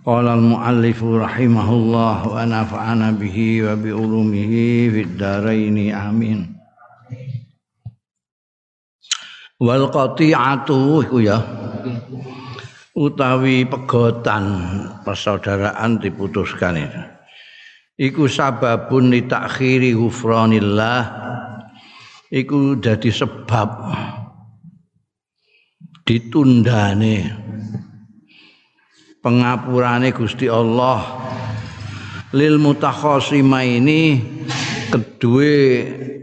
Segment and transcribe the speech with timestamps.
[0.00, 6.56] Qala al-muallif rahimahullah wa nafa'ana bihi wa bi ulumihi fid dharain amin.
[9.60, 11.36] Wal qati'atu iku ya.
[12.96, 14.44] Utawi pegotan
[15.04, 17.02] persaudaraan diputuskan itu.
[18.00, 21.28] Iku sababun li takhiri ghufranillah.
[22.32, 23.68] Iku dadi sebab
[26.08, 27.49] ditundane
[29.20, 31.00] pengapurane Gusti Allah.
[32.30, 34.22] Lil mutakhasima ini
[34.88, 35.56] kedue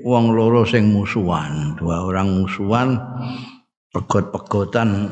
[0.02, 1.77] wong loro sing musuhan.
[1.77, 2.97] Dua orang musuhan
[3.94, 5.11] pegot-pegotan.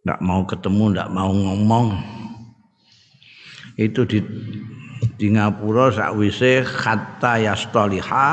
[0.00, 1.86] Ndak mau ketemu ndak mau ngomong.
[3.76, 4.20] Itu di
[5.20, 8.28] di Ngapura sakwise khatta yastaliha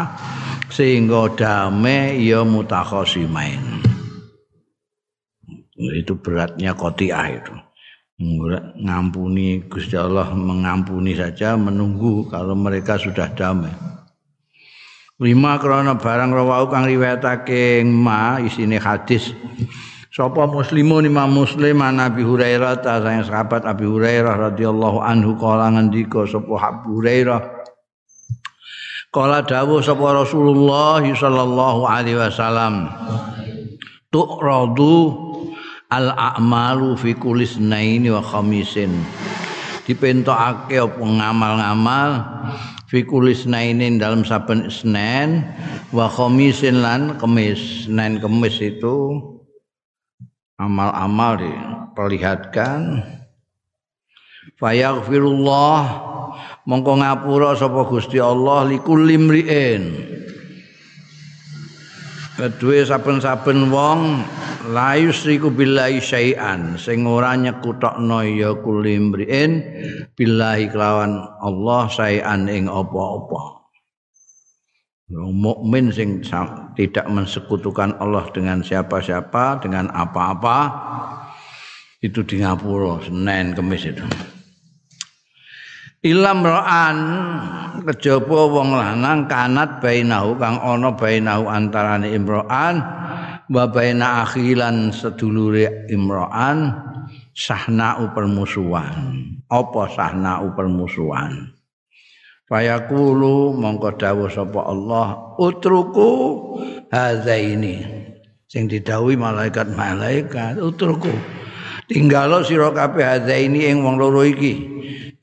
[0.72, 3.97] sehingga damai ya mutakhasimain
[5.78, 7.53] itu beratnya kotiah itu.
[8.81, 13.70] Ngampuni Gusti Allah mengampuni saja menunggu kalau mereka sudah damai.
[15.22, 19.33] Lima krana barang rawau kang riwayatake ma isine hadis.
[20.14, 26.25] Sapa muslimun imam muslim Nabi Hurairah ta sayang sahabat Abi Hurairah radhiyallahu anhu kala ngendika
[26.25, 27.42] sapa Abu Hurairah.
[29.14, 32.89] Kala dawuh sapa Rasulullah sallallahu alaihi wasallam
[34.09, 35.27] tu'radu
[35.88, 38.91] al a'malu fi kulis naini wa khamisin.
[39.88, 42.11] Dipentokake apa ngamal-ngamal
[42.91, 45.47] fi kulis naini dalam saben Senin
[45.95, 47.87] wa khamisin lan kemis.
[47.87, 49.15] Senin kemis itu
[50.59, 53.03] amal-amal diperlihatkan.
[54.58, 55.80] Fayaghfirullah
[56.67, 59.83] mongko ngapura sapa Gusti Allah likulli mriin
[62.37, 64.21] kedue saben-saben wong
[64.70, 66.77] la yusriku billahi syai'an.
[66.77, 69.52] Sing ora nyekutokno ya kulimriin
[70.14, 73.58] billahi kelawan Allah syai'an ing apa-apa.
[75.17, 76.21] Mukmin sing
[76.76, 80.58] tidak mensekutukan Allah dengan siapa-siapa dengan apa-apa
[82.03, 84.03] itu di ngapura Senin Kamis itu
[86.05, 86.97] ilam ra'an
[87.87, 92.75] kejaba wong lanang kanat bainahu kang ana bainahu antarane imra'an
[93.47, 96.75] wa baina akhilan sedulure imra'an
[97.33, 98.95] sahna'u permusuhan.
[99.47, 101.55] Apa sahna'u permusuhan?
[102.47, 106.09] Fayaqulu mongko dawuh sapa Allah utruku
[106.87, 107.83] hadzaini
[108.47, 111.11] sing didhawuhi malaikat-malaikat utruku
[111.91, 114.77] tinggalo sira kabeh hadzaini ing wong loro iki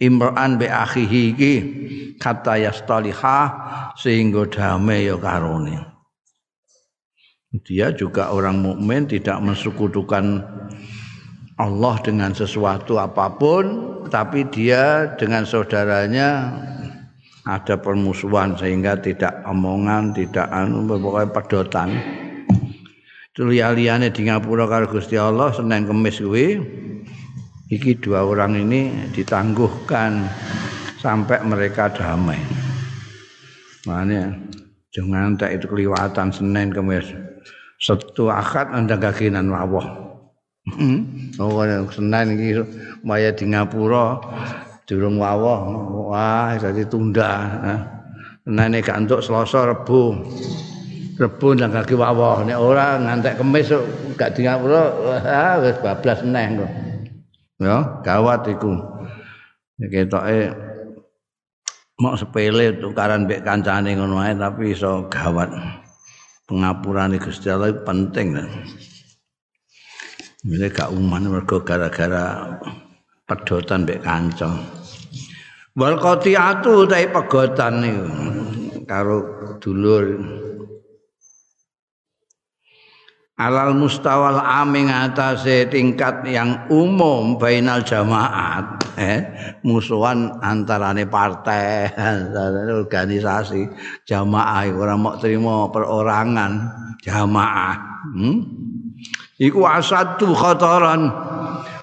[0.04, 1.54] Imran be akhihi iki
[2.20, 3.38] kata yastaliha
[3.96, 5.80] sehingga damai ya karone.
[7.64, 10.42] Dia juga orang mukmin tidak mensekutukan
[11.54, 13.64] Allah dengan sesuatu apa pun,
[14.10, 16.50] tapi dia dengan saudaranya
[17.46, 21.88] ada permusuhan sehingga tidak omongan, tidak anu pokoknya pedotan.
[23.34, 26.58] Itu liane di Ngapura karo Gusti Allah Senin Kemis kuwi
[27.72, 30.28] iki dua orang ini ditangguhkan
[31.00, 32.40] sampai mereka damai.
[33.84, 34.32] Makanya
[34.92, 37.08] jangan tak itu keliwatan Senin Kamis.
[37.80, 39.84] Sabtu Ahad anda kakinan wawah.
[40.64, 41.28] Hmm?
[41.36, 41.60] Oh,
[41.92, 42.50] Senin iki
[43.04, 44.20] maya di Ngapura
[44.88, 45.60] durung wawah.
[46.08, 47.32] Wah, jadi tunda.
[48.44, 50.16] Senin gak entuk Selasa Rebo.
[51.14, 52.44] Rebo nang kaki wawah.
[52.44, 53.68] Nek ora ngantek Kamis
[54.16, 54.82] gak di Ngapura,
[55.24, 56.83] ah wis bablas neh kok.
[57.64, 58.76] Ya gawat iku.
[59.80, 60.52] Ketoke
[61.98, 65.48] mok sepele tukaran mbek kancane ngono ae tapi iso gawat.
[66.44, 68.48] Pengapurane Gusti Allah penting kan
[70.44, 72.60] Ini gak uman mergo gara-gara
[73.24, 74.52] pedotan mbek kanca.
[75.72, 78.06] Wal qati'atu tai pegotan niku
[78.84, 79.16] karo
[79.58, 80.04] dulur
[83.34, 89.26] alal mustawal aming atase tingkat yang umum bainal jamaat eh
[89.66, 91.90] musuhan antarane partai
[92.86, 93.66] organisasi.
[94.06, 96.52] Jamaah ora mau terima perorangan
[97.02, 97.74] jamaah
[98.14, 98.38] hmm?
[99.42, 101.10] iku asatu khataran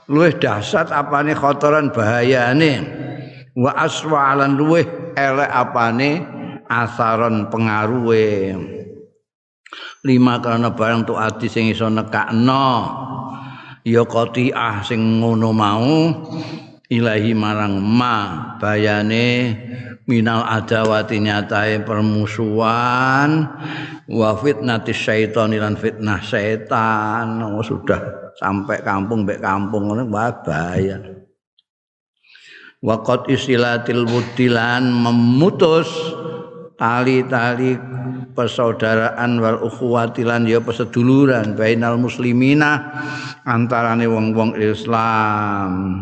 [0.08, 3.04] luwih dahsyat apane khotoran bahayane?
[3.52, 4.88] Wa aswa lan luwih
[5.20, 6.40] elek apane?
[6.72, 8.56] Asaron pengaruhe
[10.02, 12.70] lima karena barang tu ati sing iso nekakno.
[13.82, 16.14] Ya qati'ah sing ngono mau
[16.86, 18.18] ilahi marang ma
[18.62, 19.58] bayane
[20.06, 23.50] minal adawati nyatae permusuhan
[24.06, 27.42] wa fitnati syaitan lan fitnah setan.
[27.42, 31.02] Oh, sudah sampai kampung mbek kampung ngono bahaya.
[32.82, 35.90] Waqat isilatil wudilan memutus
[36.82, 37.78] tali-tali
[38.34, 42.90] persaudaraan wal ukhuwatilan ya peseduluran bainal muslimina
[43.46, 46.02] antarane wong-wong Islam.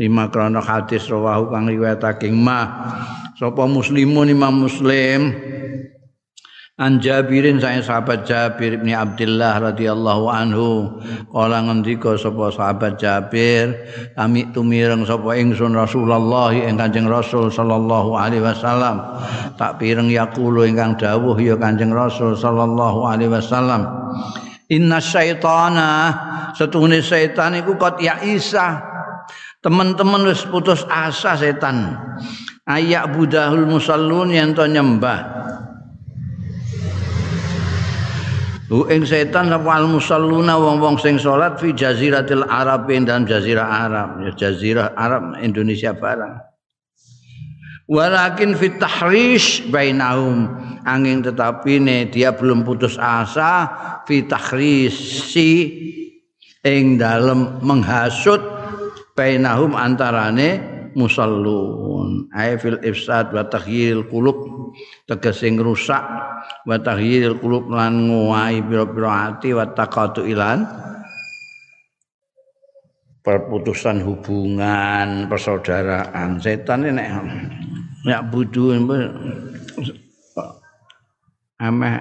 [0.00, 2.88] Lima krono hadis rawahu kang riwayatake ma
[3.36, 5.36] sapa muslimun imam muslim
[6.80, 10.96] An Jabirin saya sahabat Jabir bin Abdullah radhiyallahu anhu.
[11.28, 13.76] Kala ngendika sapa sahabat Jabir
[14.16, 18.96] kami tumireng sapa ingsun Rasulullah ing Kanjeng Rasul sallallahu alaihi wasallam.
[19.60, 23.84] Tak pireng yaqulu ingkang dawuh ya Kanjeng Rasul sallallahu alaihi wasallam.
[24.72, 26.16] Inna syaitana
[26.56, 28.80] setune setan iku kot ya Isa.
[29.60, 31.92] Teman-teman wis putus asa setan.
[32.64, 35.40] Ayak budahul musallun yang to nyembah
[38.70, 44.22] Hu ing setan apa al musalluna wong-wong sing salat fi jaziratil Arab dan jazirah Arab.
[44.22, 46.38] Ya jazirah Arab Indonesia barang.
[47.90, 50.46] Walakin fit tahrish bainahum.
[50.86, 53.66] Angin tetapi ne dia belum putus asa
[54.06, 55.52] fi tahrisi
[56.62, 58.38] ing dalam menghasut
[59.18, 62.30] bainahum antarane musallun.
[62.34, 64.70] Ay fil ifsad wa taghyiril qulub
[65.06, 66.04] tegese ngrusak
[66.66, 70.66] wa taghyiril qulub lan nguwai pira-pira ati wa taqatu ilan.
[73.20, 77.20] Perputusan hubungan persaudaraan setan nek
[78.08, 78.72] nek budu
[81.60, 81.94] ameh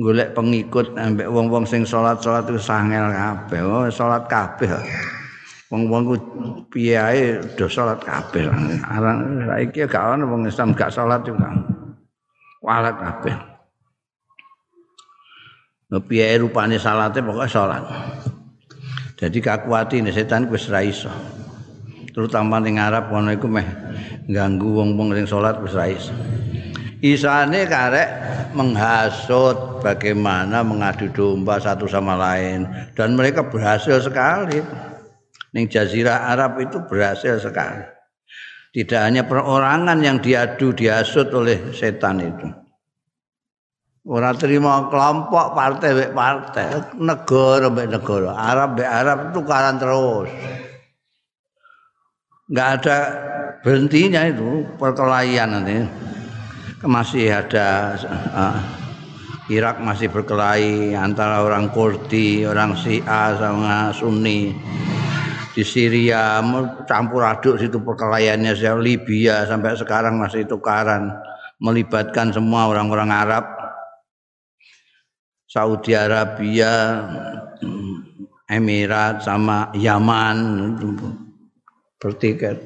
[0.00, 3.60] golek pengikut ambek wong-wong sing salat-salat itu sangel kabeh.
[3.60, 4.72] Oh salat kabeh
[5.68, 6.14] wong-wong ku
[6.72, 8.48] piye ae do salat kabeh.
[8.88, 11.52] Aran saiki gak ono wong Islam gak salat juga.
[12.64, 13.34] Walat kabeh.
[16.08, 17.84] Piye rupane salate pokoke salat.
[19.18, 21.10] Jadi kakuati ini setan wis ra iso.
[22.12, 23.66] Terutama ning Arab kono iku meh
[24.28, 26.12] ganggu wong-wong sing salat wis ra iso.
[26.98, 28.08] Isane karek
[28.58, 32.66] menghasut bagaimana mengadu domba satu sama lain
[32.96, 34.87] dan mereka berhasil sekali.
[35.56, 37.84] Ning jazirah Arab itu berhasil sekali.
[38.68, 42.48] Tidak hanya perorangan yang diadu diasut oleh setan itu.
[44.08, 50.28] Orang terima kelompok partai be partai, negara be negara, Arab be Arab tukaran terus.
[52.48, 52.98] Enggak ada
[53.60, 55.84] berhentinya itu perkelahian nanti.
[56.80, 57.98] Masih ada
[58.32, 58.56] uh,
[59.52, 64.56] Irak masih berkelahi antara orang Kurdi, orang Syiah sama Sunni
[65.58, 66.38] di Syria
[66.86, 71.10] campur aduk situ perkelahiannya Libya sampai sekarang masih tukaran
[71.58, 73.44] melibatkan semua orang-orang Arab.
[75.50, 77.02] Saudi Arabia
[78.46, 80.78] Emirat sama Yaman
[81.98, 82.62] bertiket.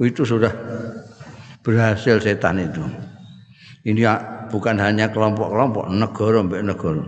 [0.00, 0.54] Itu sudah
[1.60, 2.80] berhasil setan itu.
[3.84, 4.08] Ini
[4.48, 7.04] bukan hanya kelompok-kelompok negara mbak negara.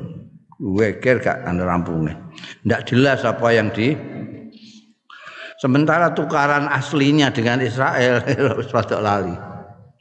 [0.61, 2.21] Weker gak ada rampungnya.
[2.61, 3.97] Tidak jelas apa yang di
[5.61, 8.25] Sementara tukaran aslinya dengan Israel
[8.59, 9.37] wis lali.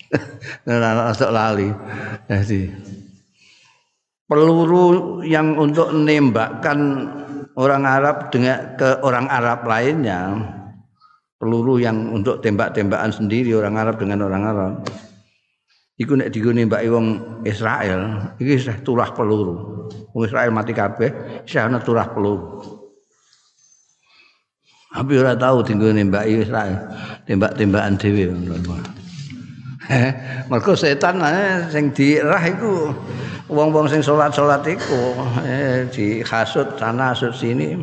[0.65, 1.67] Rada lali.
[2.31, 2.71] Jadi
[4.29, 6.79] peluru yang untuk menembakkan
[7.59, 10.37] orang Arab dengan ke orang Arab lainnya
[11.41, 14.73] peluru yang untuk tembak-tembakan sendiri orang Arab dengan orang Arab
[15.99, 17.07] iku nek digone mbak wong
[17.43, 22.78] Israel iki wis turah peluru wong Israel mati kabeh wis ana turah peluru
[24.89, 26.89] Tapi ora tahu tinggal nembak Israel,
[27.29, 28.25] tembak-tembakan dewi.
[30.49, 32.93] Mereka setan eh, sing dirah iku
[33.49, 35.13] wong-wong sing salat-salat iku
[35.45, 37.77] eh, dihasut sana hasut sini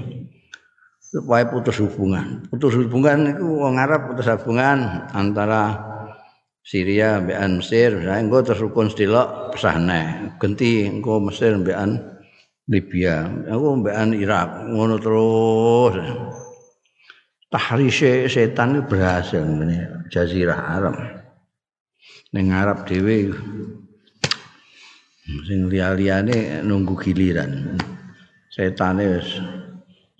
[0.99, 2.43] supaya putus hubungan.
[2.51, 5.79] Putus hubungan iku wong Arab putus hubungan antara
[6.67, 10.35] Syria mbekan Mesir, saya engko terus rukun sedilok pesahne.
[10.43, 12.03] Genti engko Mesir mbekan
[12.67, 15.95] Libya, aku mbekan Irak, ngono terus.
[17.51, 19.79] Tahrishe setan itu berhasil ini
[20.11, 20.97] jazirah Arab.
[22.35, 23.33] Ning Arab dhewe
[25.47, 27.79] sing liya-liyane nunggu giliran.
[28.51, 29.29] Setane wis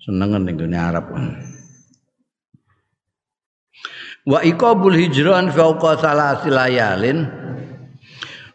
[0.03, 1.11] senengen ning Arab.
[4.27, 7.23] Wa iqabul hijran fauqa salasi layalin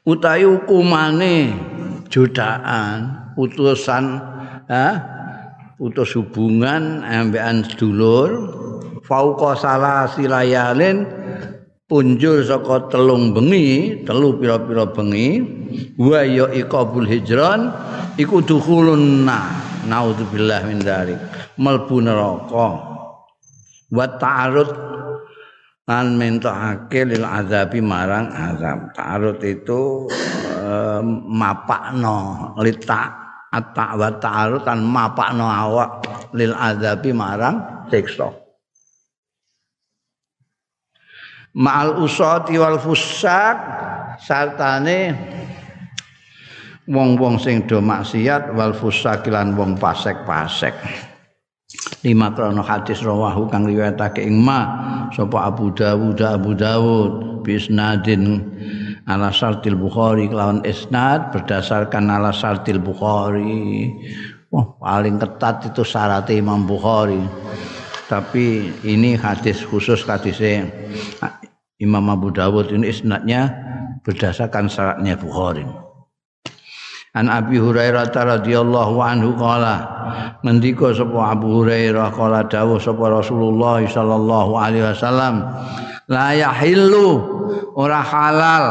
[0.05, 1.57] utawi hukumane
[2.13, 4.21] jutaan utusan
[4.69, 4.87] ha?
[5.83, 8.55] Putus hubungan ambekan sedulur
[9.03, 11.05] fauqa salasi layalin
[11.91, 15.45] punjul saka telung bengi telu pira-pira bengi
[16.01, 17.69] wa ya iqabul hijran
[18.17, 19.29] iku dukhulun
[19.87, 21.21] naudzubillah min dzalik
[21.59, 22.71] mlebu neraka.
[23.93, 24.71] Wa ta'arud
[25.85, 28.97] lan mentokake lil azabi marang azab.
[28.97, 30.09] Ta'arud itu
[30.49, 33.13] eh, mapakno lita
[33.53, 35.91] atta wa ta'arud kan mapakno awak
[36.33, 38.42] lil azabi marang siksa
[41.53, 43.57] ma'al usati wal fusak
[44.17, 45.13] sartane
[46.89, 50.75] wong-wong sing do maksiat wal fusak lan wong pasek-pasek.
[52.05, 54.61] Lima krono hadis rawahu kang riwayatake ing ma
[55.15, 58.43] sapa Abu Dawud Abu Dawud bisnadin
[59.09, 63.89] ala sartil Bukhari kelawan isnad berdasarkan ala sartil Bukhari.
[64.53, 67.25] Wah paling ketat itu syarat Imam Bukhari
[68.11, 70.71] tapi ini hadis khusus hadisnya
[71.83, 73.51] Imam Abu Dawud ini isnadnya
[74.07, 75.67] berdasarkan syaratnya Bukhari.
[77.13, 79.85] An Abi Hurairah radhiyallahu anhu qala
[80.41, 85.45] ngendika sapa Abu Hurairah qala dawuh sapa Rasulullah sallallahu alaihi wasallam
[86.09, 87.21] la yahillu
[87.77, 88.65] ora halal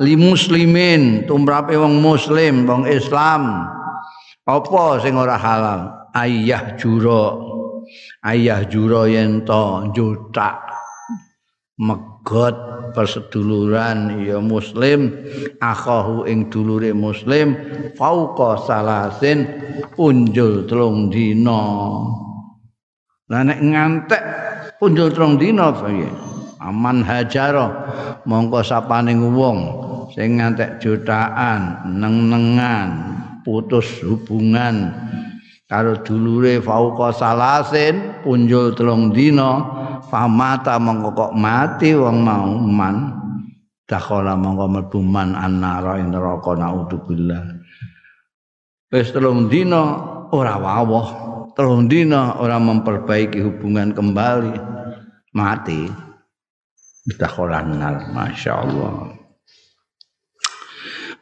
[0.00, 3.68] li muslimin tumrape wong muslim wong Islam.
[4.48, 5.80] Apa sing ora halal?
[6.16, 7.51] Ayah jura
[8.26, 10.72] ayah jura yen to jutak
[11.80, 12.54] megot
[12.94, 15.10] perseduluran ya muslim.
[15.58, 17.56] Akhahu ing dulure muslim.
[17.98, 19.48] Fauqa salasin
[19.96, 21.62] punjul telung dina.
[23.32, 24.22] Lah nek ngantek
[24.76, 26.10] punjul telung dina piye?
[26.62, 27.74] Aman hajaro
[28.22, 29.58] mongko sapaning wong
[30.14, 34.94] sing ngantek jutaan neng-nengan putus hubungan
[35.72, 39.64] karo dulure fauqa salasin punjul telung dina
[40.12, 43.16] famata mongko kok mati wong mau man
[43.88, 47.56] dakhala mongko mlebu man annara ing neraka naudzubillah.
[48.92, 49.80] Wis telung dina
[50.28, 51.08] ora wawah.
[51.56, 54.52] Telung dina ora memperbaiki hubungan kembali.
[55.32, 55.88] Mati.
[57.16, 59.22] Dakhala nar masyaallah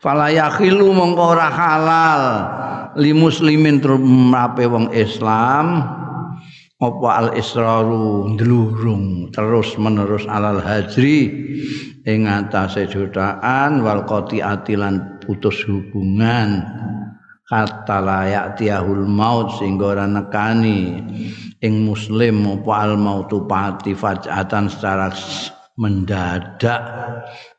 [0.01, 2.23] fala yakhilu mongko ora halal
[2.99, 5.85] li muslimin trumape wong Islam
[6.81, 11.29] apa al israru ndlurung terus menerus alal hajri
[12.09, 16.65] ing atase jutaan wal qati'ati lan putus hubungan.
[17.51, 21.03] Kata layak tiahul maut sehingga ora nekani
[21.59, 25.11] ing muslim apa al mautu pati fajatan secara
[25.79, 26.83] mendadak.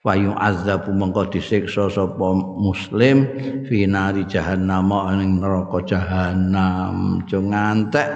[0.01, 2.27] Wayu azabu mengko disiksa sapa
[2.57, 3.29] muslim
[3.69, 4.89] finari jahannam
[5.21, 7.21] ing neraka jahannam.
[7.29, 8.09] Jo ngantek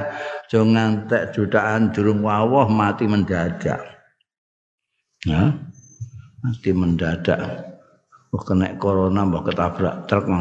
[0.55, 3.81] aja ngantek jutaan durung wawah mati mendadak.
[5.27, 5.51] Ya.
[6.39, 7.41] Mati mendadak.
[8.31, 10.31] Oh, kena corona mbok ketabrak truk.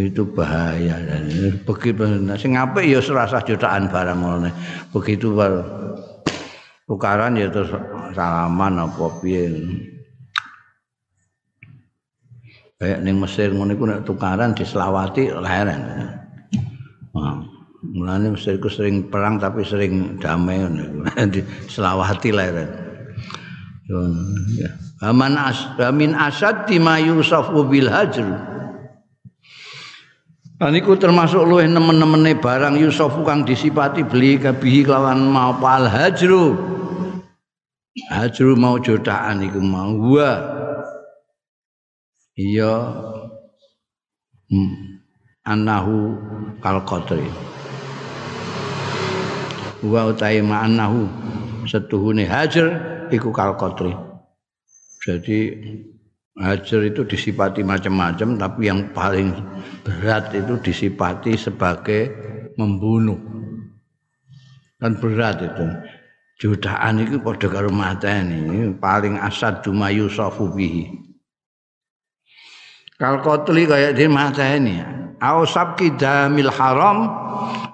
[0.00, 0.96] Itu bahaya.
[1.04, 1.28] Dan
[1.68, 2.06] begitu.
[2.40, 4.48] Sing apik ya serasa jutaan barang ngono
[4.94, 5.60] begitu bar
[6.90, 7.70] tukaran ya terus
[8.18, 9.46] salaman apa piye
[12.82, 15.80] kayak ning Mesir ngono iku nek tukaran diselawati leren
[17.14, 17.38] nah.
[17.80, 20.60] Mulane Mesir sering perang tapi sering damai
[21.32, 22.66] di selawati lah ya.
[25.00, 25.64] Aman as
[25.96, 28.28] min asad ma yusafu bil hajr.
[30.60, 36.52] Lan iku termasuk luwih nemen-nemene barang yusafu kang disipati beli kabihi kelawan mau pal hajru.
[37.90, 40.32] Hajru mau jodakan iku mau wa.
[42.38, 42.74] Iya.
[44.50, 45.02] Hmm.
[45.46, 46.14] Anahu
[46.62, 47.50] kal qadri.
[49.80, 51.08] wa utai ma'anahu
[51.64, 52.68] setuhune hajar
[53.08, 53.96] iku kal qatri
[55.00, 55.38] jadi
[56.36, 59.32] hajar itu disipati macam-macam tapi yang paling
[59.80, 62.12] berat itu disipati sebagai
[62.60, 63.16] membunuh
[64.76, 65.64] dan berat itu
[66.40, 70.88] jutaan itu pada karo mateni paling asad cuma yusafu bihi.
[72.96, 74.80] Kal qatli kaya di mateni.
[75.20, 77.04] Au sabki damil haram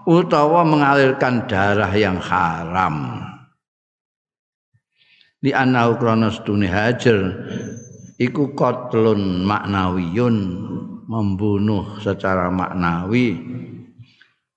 [0.02, 3.22] utawa mengalirkan darah yang haram.
[5.38, 7.22] Di anau kronos tuni hajar
[8.18, 10.36] iku kotlun maknawiyun
[11.06, 13.38] membunuh secara maknawi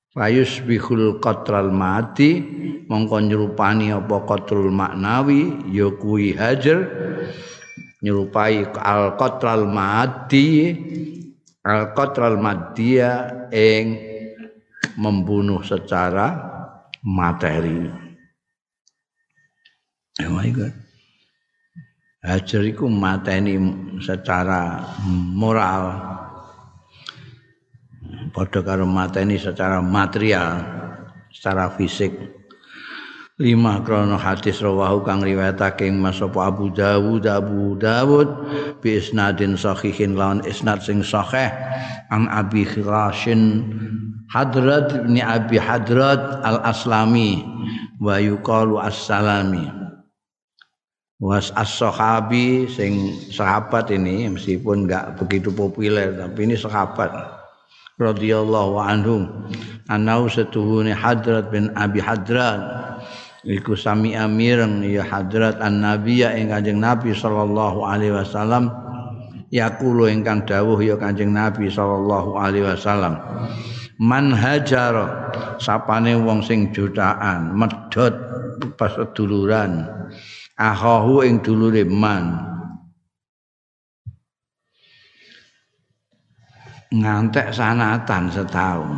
[0.10, 2.42] Fayus bihul qatral mati
[2.90, 6.90] mongko nyerupani apa qatrul maknawi ya kuwi hajar
[8.02, 10.74] nyerupai al qatral mati
[11.62, 14.02] al qatral maddia ing
[14.98, 16.34] membunuh secara
[17.06, 17.86] materi.
[20.26, 20.74] Oh my God.
[22.20, 23.56] Hajar itu mateni
[24.04, 24.84] secara
[25.32, 26.19] moral
[28.32, 30.62] padha karo mateni secara material
[31.34, 32.14] secara fisik.
[33.40, 38.28] Lima krono hadis rawahu kang riwayatake Mas Abu Dawud Abu Dawud
[38.84, 41.48] bi isnadin sahihin lawan isnad sing sahih
[42.12, 43.64] an Abi Khirashin
[44.28, 47.40] Hadrat bin Abi Hadrat Al-Aslami
[48.04, 49.72] wa yuqalu As-Salami.
[51.20, 57.39] Was as-sahabi sing sahabat ini meskipun enggak begitu populer tapi ini sahabat
[58.00, 59.28] radhiyallahu anhu.
[59.92, 62.64] Anau setuhune Hadrat bin Abi Hadrat.
[63.44, 68.72] Iku sami amireng ya Hadrat an-Nabiya ing Kanjeng Nabi sallallahu alaihi wasallam.
[69.52, 73.20] Yaqulu ingkang dawuh ya Kanjeng Nabi sallallahu alaihi wasallam.
[74.00, 78.16] Man hajara sapane wong sing jutaan medhot
[78.80, 79.84] pas duluran.
[80.60, 82.49] Ahahu ing dulure man
[86.90, 88.98] ngantek sanatan setahun.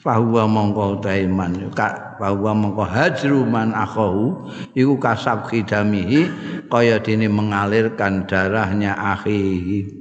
[0.00, 6.32] Fahuwa mongko taiman ka fahuwa mongko hajru man akhahu iku kasab khidamihi
[6.72, 10.00] kaya dene mengalirkan darahnya akhihi.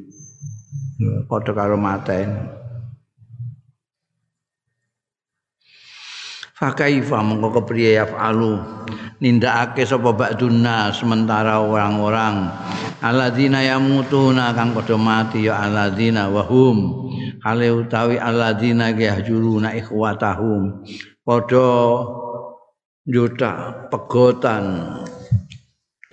[1.27, 2.60] Padha karo maten
[6.61, 8.61] Fakaifa mongko kepriye yafalu
[9.17, 12.53] nindakake sapa ba'dunna sementara orang-orang.
[13.01, 17.09] Alladzina yamutuna kang padha mati ya alladzina wahum.
[17.41, 20.85] Hale utawi alladzina yahjuruna ikhwatahum.
[21.25, 21.73] Padha
[23.09, 24.65] juta pegotan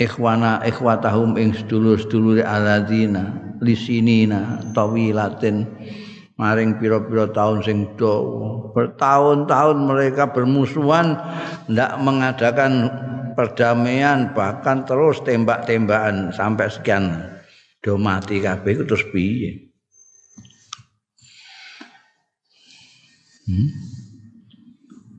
[0.00, 5.68] ikhwana ikhwatahum ing sedulur-sedulure alladzina lisinina tawilatin
[6.38, 11.18] maring pira-pira tahun sing dawa bertahun-tahun mereka bermusuhan
[11.66, 12.86] ndak mengadakan
[13.34, 17.34] perdamaian bahkan terus tembak-tembakan sampai sekian.
[17.82, 19.70] Do mati kabeh terus piye?
[23.46, 23.70] Hmm?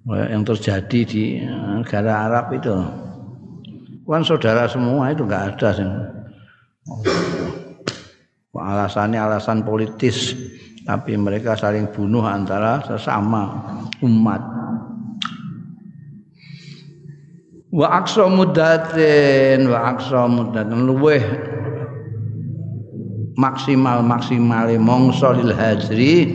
[0.09, 2.73] yang terjadi di negara Arab itu.
[4.09, 5.85] Kan saudara semua itu enggak ada sih
[8.59, 10.35] alasannya alasan politis
[10.89, 13.61] tapi mereka saling bunuh antara sesama
[14.01, 14.41] umat.
[17.69, 20.89] Wa aqsa muddatin wa aqsa muddatin.
[20.89, 21.21] Luweh
[23.37, 26.25] maksimal maksimale mongso lil hajri.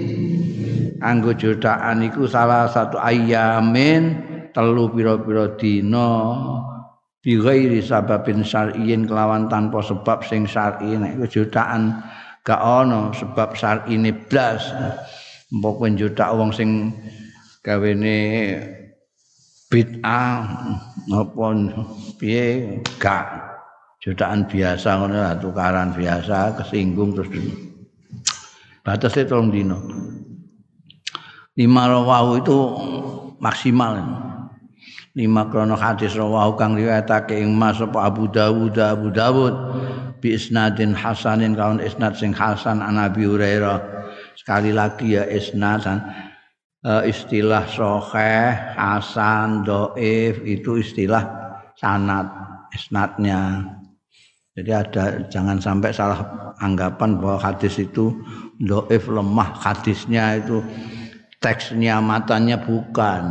[1.02, 4.22] Anggo jutaan iku salah satu ayamin
[4.54, 6.38] telu pira-pira dina
[7.18, 10.94] bi ghairi sababin syar'iyyin kelawan tanpa sebab sing syar'i.
[10.94, 11.98] Nek jutaan
[12.44, 14.68] gak ono sebab sar ini blas.
[15.54, 16.92] Mbok penjuta wong sing
[17.64, 18.16] gawene
[19.72, 20.44] bid'ah
[21.08, 21.46] apa
[22.20, 22.78] piye?
[23.00, 23.26] Gak.
[24.04, 27.32] Jutaan biasa ngono tukaran biasa kesinggung terus
[28.84, 29.80] batasnya tolong dino
[31.54, 32.56] lima rawahu itu
[33.38, 33.94] maksimal.
[35.14, 39.54] Lima krono hadis rawahu kang riwayatake ing Mas Abu Dawud Abu Dawud
[40.24, 43.76] bi isnadin hasanin kawan isnad sing hasan an Abi Hurairah.
[44.40, 46.00] Sekali lagi ya isnadan
[46.80, 51.28] uh, istilah sahih hasan doif itu istilah
[51.76, 52.24] sanad
[52.72, 53.68] isnadnya.
[54.56, 58.16] Jadi ada jangan sampai salah anggapan bahwa hadis itu
[58.64, 59.60] doif lemah.
[59.60, 60.64] Hadisnya itu
[61.36, 63.24] teksnya matanya bukan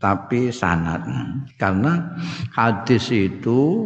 [0.00, 1.04] tapi sanad.
[1.60, 2.16] Karena
[2.56, 3.84] hadis itu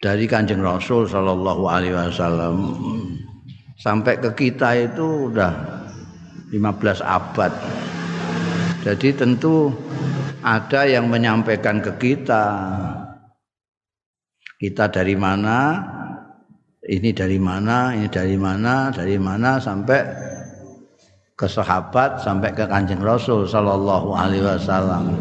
[0.00, 2.56] dari Kanjeng Rasul Shallallahu alaihi wasallam.
[3.76, 5.52] Sampai ke kita itu udah
[6.52, 7.52] 15 abad.
[8.80, 9.72] Jadi tentu
[10.40, 12.44] ada yang menyampaikan ke kita.
[14.60, 15.80] Kita dari mana,
[16.84, 19.56] ini dari mana, ini dari mana, dari mana?
[19.56, 20.00] Sampai
[21.40, 25.16] ke sahabat sampai ke Kanjeng Rasul Shallallahu alaihi wasallam.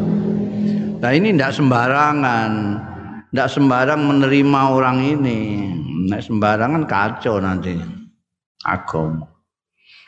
[0.99, 2.51] Nah ini tidak sembarangan
[3.29, 5.39] tidak sembarang menerima orang ini.
[6.09, 7.77] Nek sembarangan kacau nanti
[8.65, 9.29] agama.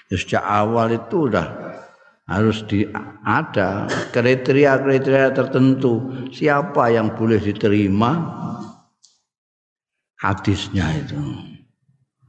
[0.09, 1.47] Ya, sejak awal itu udah
[2.27, 2.83] harus di,
[3.23, 8.11] ada kriteria-kriteria tertentu siapa yang boleh diterima
[10.19, 11.21] hadisnya itu.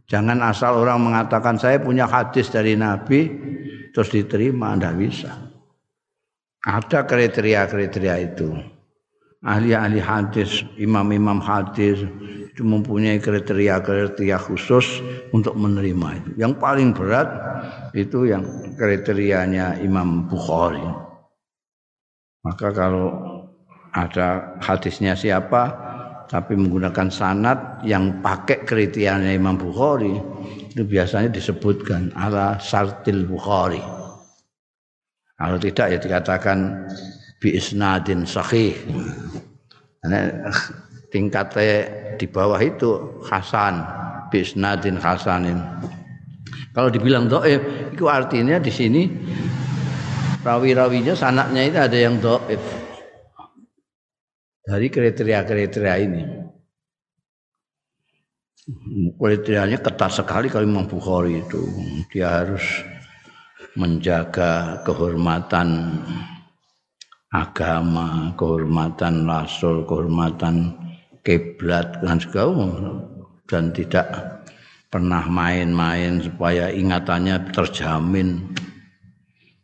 [0.07, 3.33] Jangan asal orang mengatakan saya punya hadis dari Nabi
[3.93, 5.33] terus diterima ndak bisa
[6.65, 8.49] ada kriteria-kriteria itu
[9.43, 12.07] ahli-ahli hadis imam-imam hadis
[12.53, 15.03] itu mempunyai kriteria-kriteria khusus
[15.35, 17.29] untuk menerima itu yang paling berat
[17.97, 18.47] itu yang
[18.79, 20.85] kriterianya Imam Bukhari
[22.43, 23.09] maka kalau
[23.93, 25.93] ada hadisnya siapa
[26.33, 30.17] tapi menggunakan sanat yang pakai kriterianya Imam Bukhari
[30.73, 33.85] itu biasanya disebutkan ala sartil Bukhari.
[35.37, 36.89] Kalau tidak ya dikatakan
[37.43, 38.79] bi isnadin sahih.
[39.99, 40.47] Karena
[41.11, 43.83] tingkatnya di bawah itu Hasan
[44.31, 45.59] bi isnadin Hasanin.
[46.71, 47.61] Kalau dibilang doif,
[47.93, 49.11] itu artinya di sini
[50.41, 52.63] rawi-rawinya sanatnya itu ada yang doif
[54.63, 56.23] dari kriteria-kriteria ini.
[59.19, 61.61] Kriterianya ketat sekali kalau Imam Bukhari itu.
[62.15, 62.63] Dia harus
[63.75, 65.99] menjaga kehormatan
[67.33, 70.77] agama, kehormatan rasul, kehormatan
[71.25, 72.69] kiblat dan segala
[73.49, 74.07] dan tidak
[74.93, 78.53] pernah main-main supaya ingatannya terjamin.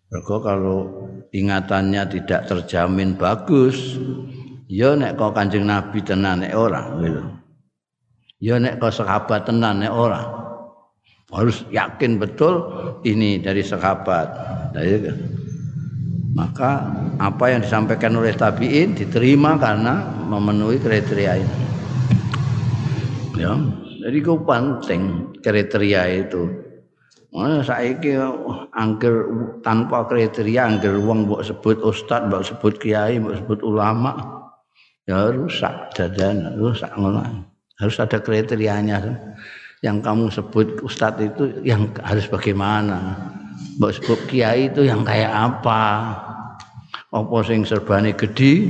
[0.08, 0.88] Mereka kalau
[1.36, 4.00] ingatannya tidak terjamin bagus,
[4.72, 7.22] ya nek kok Kanjeng Nabi tenan nek ora gitu.
[8.40, 10.24] Ya nek kok sahabat tenan nek ora.
[11.28, 12.64] Harus yakin betul
[13.04, 14.32] ini dari sahabat.
[14.72, 15.12] Dari,
[16.32, 16.84] maka
[17.16, 21.56] apa yang disampaikan oleh tabiin diterima karena memenuhi kriteria ini.
[23.38, 23.54] Ya,
[24.02, 26.42] jadi itu penting kriteria itu.
[27.28, 28.16] Mana saiki
[28.72, 29.28] angger
[29.60, 34.38] tanpa kriteria angger wong mbok sebut ustaz, mbok sebut kiai, mbok sebut ulama,
[35.08, 37.24] ya rusak dadan rusak ngono
[37.80, 39.00] harus ada kriterianya
[39.80, 43.16] yang kamu sebut ustadz itu yang harus bagaimana
[43.78, 45.82] sebut kiai itu yang kayak apa?
[47.08, 48.68] Apa sing serbane gede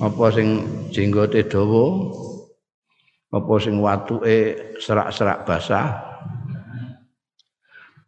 [0.00, 2.12] apa sing jenggote dawa?
[3.32, 5.92] Apa sing watuke serak-serak basah?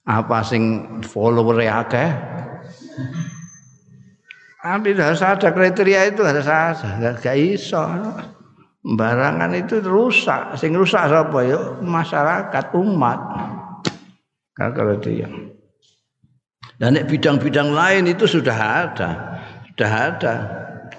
[0.09, 2.11] Apa sing follower akeh?
[4.59, 7.81] Tapi harus ada kriteria itu harus ada, gak iso.
[8.85, 13.21] Barangan itu rusak, sing rusak sapa ya masyarakat umat.
[14.57, 15.29] Kalau ya.
[16.79, 19.11] Dan bidang-bidang lain itu sudah ada,
[19.75, 20.35] sudah ada,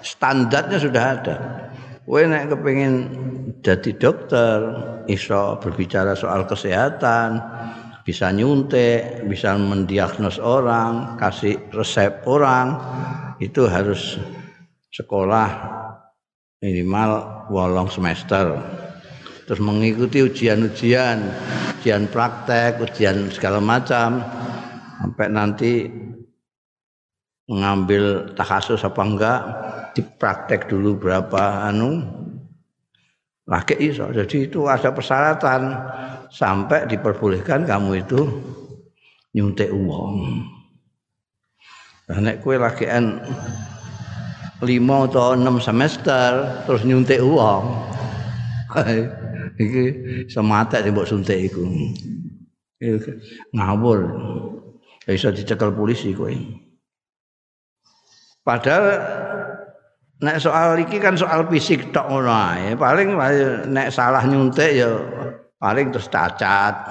[0.04, 1.36] standarnya sudah ada.
[2.04, 2.94] Kowe nek kepengin
[3.64, 4.60] jadi dokter,
[5.08, 7.40] iso berbicara soal kesehatan,
[8.04, 12.76] bisa nyuntik, bisa mendiagnos orang, kasih resep orang,
[13.40, 14.20] itu harus
[14.92, 15.48] sekolah
[16.60, 17.10] minimal
[17.48, 18.52] wolong semester.
[19.48, 21.18] Terus mengikuti ujian-ujian
[21.80, 24.20] ujian praktek ujian segala macam
[25.00, 25.72] sampai nanti
[27.48, 29.40] mengambil takasus apa enggak
[29.96, 32.04] dipraktek dulu berapa anu
[33.48, 35.74] lagi iso jadi itu ada persyaratan
[36.30, 38.28] sampai diperbolehkan kamu itu
[39.34, 40.46] nyuntik uang
[42.18, 43.22] nek kowe lagian
[44.60, 44.66] 5
[45.08, 46.30] atau 6 semester
[46.68, 47.64] terus nyuntik uang.
[49.62, 49.84] iki
[50.28, 51.64] semate sing mbok suntik iku.
[53.56, 54.00] Ngawur.
[55.10, 56.30] Ya iso dicekel polisi kowe.
[58.46, 58.86] Padahal
[60.22, 62.78] nek soal iki kan soal fisik tok ngono ae.
[62.78, 63.18] Paling
[63.74, 64.86] nek salah nyuntik ya
[65.58, 66.86] paling terus cacat.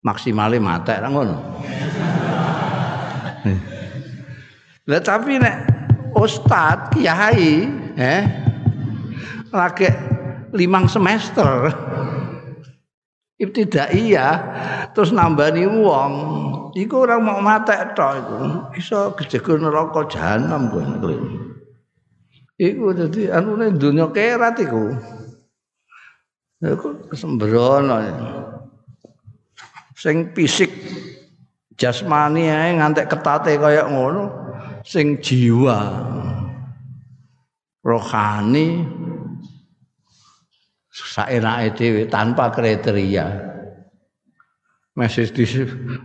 [0.00, 1.60] Maksimale matek ngono.
[4.88, 5.56] Lah tapi nek
[6.16, 7.68] ustad kiai
[8.00, 8.22] eh
[9.52, 9.92] lagi
[10.56, 11.68] limang semester
[13.38, 14.34] ibtidaiyah
[14.94, 16.12] terus nambani wong
[16.78, 18.36] iku orang mau matek tok iku.
[18.78, 21.16] Iso kejegur neraka jahanam kowe
[22.58, 24.94] iku dadi anune donya kerat iku.
[26.64, 27.98] Iku sembrono
[29.94, 30.70] sing fisik
[31.78, 34.30] jasmani ae ngantek ketate kaya ngono
[34.86, 35.80] sing jiwa
[37.82, 38.84] rohani
[40.94, 43.50] saenake dhewe tanpa kriteria
[44.94, 45.42] masih di,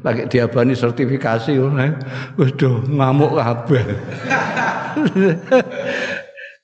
[0.01, 1.53] lagi diabani sertifikasi
[2.41, 3.85] wis do ngamuk kabeh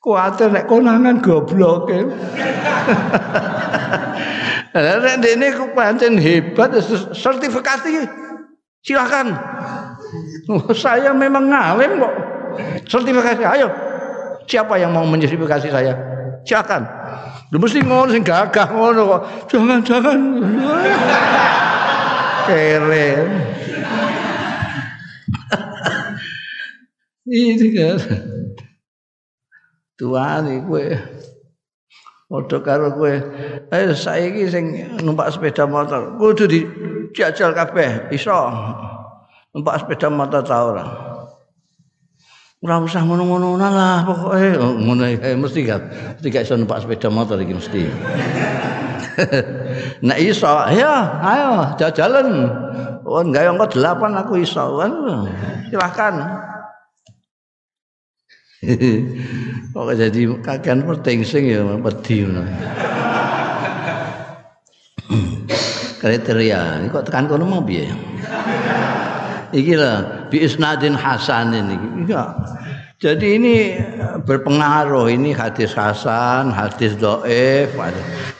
[0.03, 1.85] kuatir nek konangan goblok
[4.75, 6.75] Nek dene ku pancen hebat
[7.15, 8.03] sertifikasi
[8.83, 9.31] silakan
[10.45, 12.13] Oh, saya memang ngalim kok.
[12.85, 13.67] Sertifikasi, ayo.
[14.45, 15.93] Siapa yang mau mensertifikasi saya?
[16.45, 16.85] Silakan.
[17.53, 19.21] Lu mesti ngono sing gagah ngono kok.
[19.51, 20.19] Jangan, jangan.
[22.45, 23.09] kere
[27.25, 27.97] ini kan
[29.97, 30.85] tuan kowe
[32.25, 33.13] Padha karo kowe.
[33.69, 34.65] Eh saiki sing
[35.05, 38.33] numpak sepeda motor kudu dijajal kabeh, iso.
[39.53, 40.85] Numpak sepeda motor ta ora?
[42.65, 45.85] Ora usah ngono-ngono lah pokoke oh, ngono eh, mesti gak
[46.17, 47.85] mesti gak iso numpak sepeda motor iki mesti.
[50.09, 50.89] Nek iso, ayo,
[51.21, 52.49] ayo jajalan.
[53.05, 54.91] Oh, enggak yang delapan aku iso kan.
[55.69, 56.25] Silahkan.
[59.77, 60.81] Kok jadi kakean
[61.21, 62.49] sing ya wedi ngono.
[66.01, 67.89] Kriteria, kok tekan kono mau piye?
[69.55, 71.77] Iki lah bi isnadin hasan ini.
[72.03, 72.35] Iya.
[72.99, 73.55] Jadi ini
[74.23, 77.71] berpengaruh ini hadis hasan, hadis doef.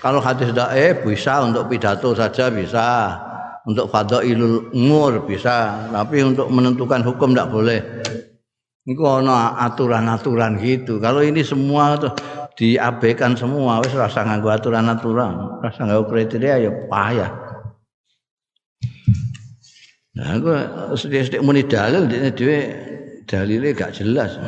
[0.03, 3.15] Kalau hadis doef bisa untuk pidato saja bisa,
[3.63, 7.79] untuk fadailul umur bisa, tapi untuk menentukan hukum tidak boleh.
[8.85, 11.01] Iku ana aturan-aturan gitu.
[11.01, 12.13] Kalau ini semua tuh
[12.55, 17.44] diabaikan semua wis rasa nganggo aturan-aturan, rasa nganggo kriteria ya payah.
[20.15, 20.51] Nah, aku
[20.95, 22.59] sedih-sedih muni dalil dene dhewe
[23.27, 24.39] dalile gak jelas.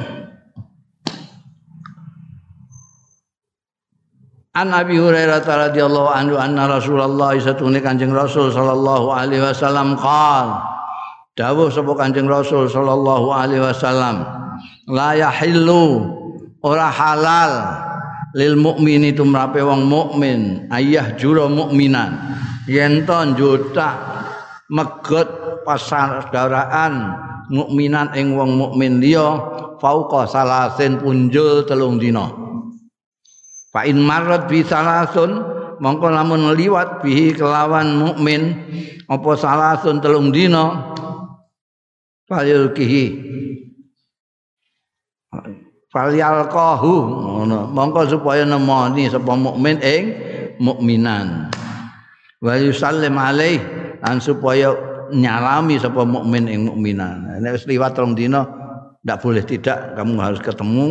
[4.58, 10.66] An Abi Hurairah radhiyallahu anhu anna Rasulullah satune Kanjeng Rasul sallallahu alaihi wasallam qala
[11.38, 14.26] dawuh sapa Kanjeng Rasul sallallahu alaihi wasallam
[14.90, 16.10] la yahillu
[16.66, 17.54] ora halal
[18.34, 22.18] lil mukmini tumrape wong mukmin ayah jura mukminan
[22.66, 23.94] yen to njutak
[24.74, 25.37] megot
[25.68, 27.12] pasardaraan
[27.52, 29.36] mukminan ing wong mukmin liya
[29.84, 32.32] fauqa salasin punjul telung dina.
[33.76, 35.44] Fa in marrat bi salasun
[35.84, 38.56] mongko lamun liwat bihi kelawan mukmin
[39.12, 40.96] apa salasun telung dina
[42.32, 43.06] falyulkihi
[45.92, 46.96] falyalqahu
[47.28, 47.68] ngono.
[47.76, 50.04] Mongko supaya nemoni sapa mukmin ing
[50.64, 51.52] mukminan.
[52.40, 53.60] Wa yusallim alaih
[54.02, 54.74] lan supaya
[55.14, 57.40] nyalami sapa mukmin ing mukminan.
[57.40, 58.44] Nek wis liwat rong dina
[59.06, 59.96] ndak boleh tidak.
[59.96, 60.86] Kamu harus ketemu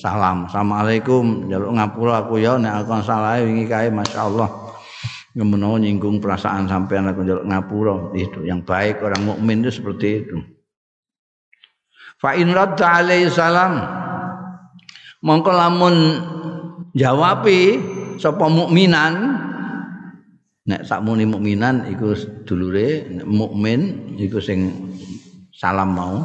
[0.00, 0.50] salam.
[0.50, 1.46] Assalamualaikum.
[1.46, 4.48] Jaluk ngapura aku ya nek aku salah wingi kae masyaallah.
[5.30, 8.10] Ngemenawa nyinggung perasaan sampean aku jaluk ngapura.
[8.18, 10.36] Itu yang baik orang mukmin itu seperti itu.
[12.20, 13.80] Fa in radda alaihi salam
[15.24, 15.96] mongko lamun
[16.92, 17.80] jawabi
[18.20, 19.29] sapa mukminan
[20.70, 22.14] nek sakmuni mukminan iku
[22.46, 24.70] dulure mukmin iku sing
[25.50, 26.16] salam mau.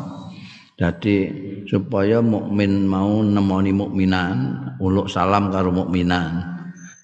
[0.75, 1.31] Jadi
[1.71, 6.43] supaya mukmin mau nemoni mukminan uluk salam karo mukminan.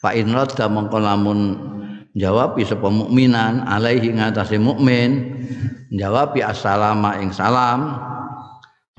[0.04, 1.39] Fa in radda mongko lamun
[2.13, 5.39] jawabi sapa mukminan alaihi ngatasé mukmin
[5.88, 8.11] jawabi assalamu ing salam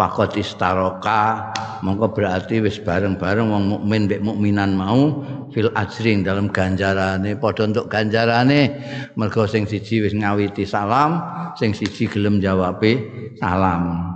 [0.02, 1.54] Fakot istaroka
[1.86, 5.22] mongko berarti wis bareng-bareng wong mukmin mbek mukminan mau
[5.54, 7.38] fil ajring dalam ganjarane.
[7.38, 8.82] Padha untuk ganjarane
[9.14, 11.22] mergo sing siji wis ngawiti salam
[11.54, 12.98] sing siji gelem jawabe
[13.38, 14.10] salam.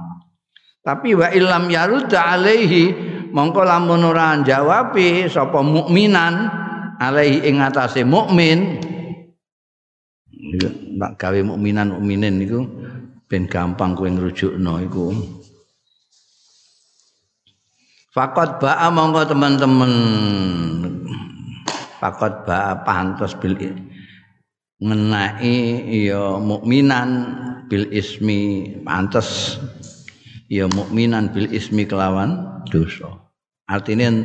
[0.82, 2.90] Tapi wa illam yarudda alaihi
[3.30, 6.50] mongko lamun ora jawabe sapa mukminan
[6.98, 8.82] alaihi ing atase mukmin.
[10.98, 12.66] Nak gawe mukminan mukminin niku
[13.30, 15.14] ben gampang kowe ngrujukno iku
[18.16, 19.92] Fakot ba'a mongko teman-teman
[22.00, 23.52] Fakot ba'a pantas bil
[24.80, 27.08] ngenai ya mukminan
[27.68, 29.60] bil ismi pantas
[30.48, 32.40] ya mukminan bil ismi kelawan
[32.72, 33.20] dosa.
[33.68, 34.24] Artinya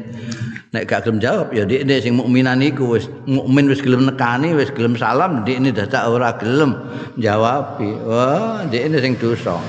[0.72, 4.72] nek gak gelem jawab ya dik sing mukminan iku wis mukmin wis gelem nekani wis
[4.72, 6.80] gelem salam dik ini dadak ora gelem
[7.20, 7.76] jawab.
[8.08, 9.60] Wah, dik sing dosa.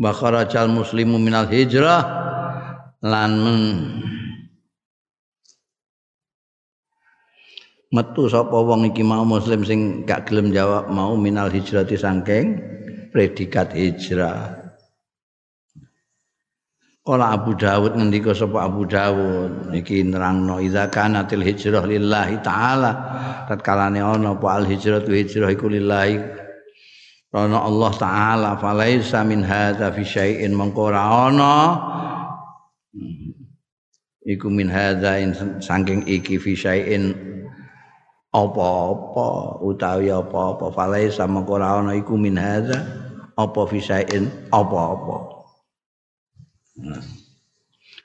[0.00, 2.02] Bakharajal muslimu minal hijrah
[3.02, 3.32] lan
[7.92, 12.56] metu sapa wong iki mau muslim sing gak gelem jawab mau minal hijrah sangking
[13.12, 14.58] predikat hijrah.
[17.02, 22.92] Kala Abu Dawud ngendika sapa Abu Dawud iki nerangno idza kanatil hijrah lillahi taala.
[23.50, 26.41] Tatkalane ana apa al hijrah hijrah iku lillahi
[27.32, 30.52] Karena Allah Ta'ala falaisa min hadza fi syai'in.
[30.52, 31.80] Mengko ana.
[34.28, 35.16] Iku min hadza
[35.64, 37.16] saking iki fi syai'in.
[38.36, 40.76] Apa-apa utawi apa-apa.
[40.76, 41.96] Falaisa mengko ana.
[41.96, 42.84] Iku min hadza.
[43.40, 44.28] Apa fi syai'in?
[44.52, 45.16] Apa-apa.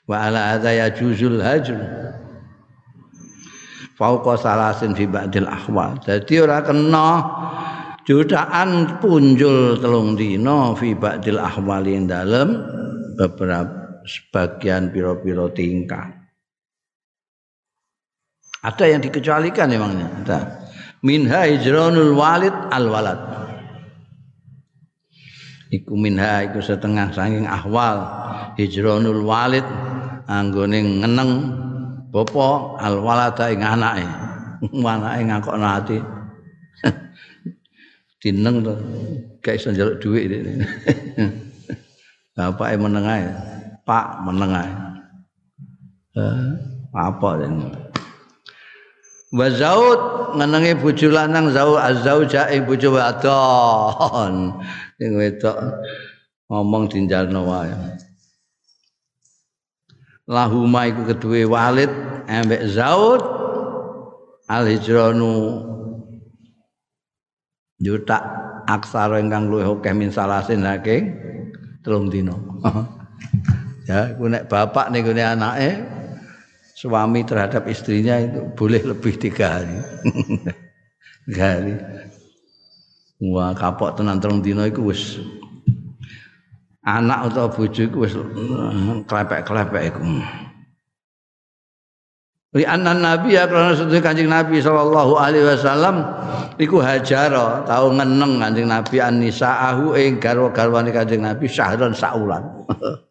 [0.08, 1.76] Wa ala hadza yajuzul hajr.
[4.00, 6.00] Fauqa salasin fi ba'dil ahwal.
[6.00, 7.08] Dadi ora kena
[8.08, 12.56] jutaan punjul telung dina fi ba'dil ahwali dalem
[13.20, 16.16] beberapa sebagian piro-piro tingkah.
[18.64, 20.08] Ada yang dikecualikan emangnya?
[20.24, 20.38] Ada.
[21.04, 23.20] Minha hijranul walid al walad.
[25.68, 28.08] Iku minha iku setengah saking ahwal.
[28.56, 29.68] Hijranul walid
[30.26, 31.30] anggone ngeneng
[32.08, 34.08] bapa al walada ing anake.
[34.74, 36.17] Anake ngakokno ati
[38.22, 38.74] dineng to.
[39.42, 40.30] Gak iso njaluk dhuwit
[42.38, 43.26] bapake meneng ae.
[43.82, 44.72] Pak meneng ae.
[46.18, 46.50] Eh,
[46.94, 47.70] apa den
[49.28, 50.00] wa zaud
[50.40, 54.56] ngenenge bojo lanang zau azauja ing bojo wadon.
[54.98, 55.78] Sing wedok
[56.50, 57.70] ngomong dinjalno wae.
[60.28, 61.88] Lahuma iku kedue Walid
[62.28, 63.24] ambek Zaud
[64.44, 65.64] al hijranu
[67.78, 68.18] juta
[68.66, 71.14] aksara ingkang luwih akeh min salasin saking
[71.82, 72.34] telung dina.
[73.88, 75.80] Ya iku nek bapak ning gone anake
[76.76, 79.80] suami terhadap istrinya itu boleh lebih tiga hari
[81.24, 81.74] tiga hari
[83.24, 85.16] wah kapok tenan telung dina iku wis
[86.84, 88.12] anak atau bojo iku wis
[89.08, 90.04] klepek-klepek iku.
[92.56, 96.00] Li anna nabi ya karena sedaya Kanjeng Nabi sallallahu alaihi wasallam
[96.56, 102.40] iku hajara tau ngeneng Kanjeng Nabi annisaahu ing garwa-garwane Kanjeng Nabi syahron saulan.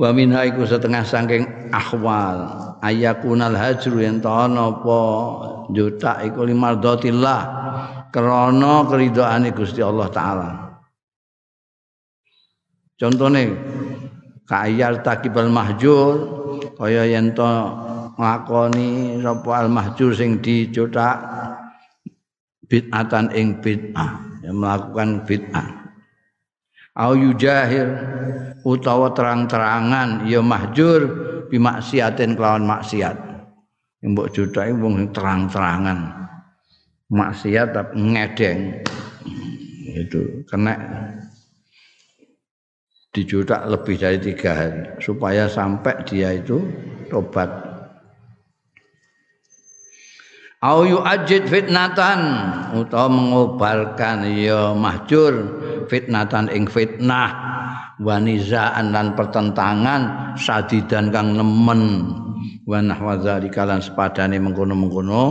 [0.00, 5.00] Wa minha iku setengah saking ahwal ayakunal hajru yen ana apa
[5.74, 7.40] juta iku limardatillah
[8.14, 10.48] krana keridhaane Gusti Allah taala.
[12.94, 13.44] Contone
[14.50, 16.42] kayal takibal mahjur.
[16.74, 17.46] Kaya yen to
[18.18, 21.16] nglakoni sapa al mahjur sing dicotak
[22.66, 25.68] bid'atan ing bid'ah yang melakukan bid'ah.
[26.98, 27.86] Au yujahir
[28.66, 31.00] utawa terang-terangan ya mahjur
[31.48, 33.16] bimaksiatin kelawan maksiat.
[34.00, 36.28] Mbok jotake wong terang-terangan.
[37.10, 38.60] Maksiat tapi ngedeng.
[39.90, 40.74] Itu kena
[43.10, 46.62] dijudak lebih dari tiga hari supaya sampai dia itu
[47.10, 47.50] tobat.
[50.60, 52.20] Au yu'ajid fitnatan
[52.76, 55.32] utawa mengobalkan ya mahjur
[55.88, 57.32] fitnatan ing fitnah
[57.96, 62.12] wanizaan dan pertentangan sadidan kang nemen
[62.68, 65.24] wa nahwa zalika lan sepadane mengkono-mengkono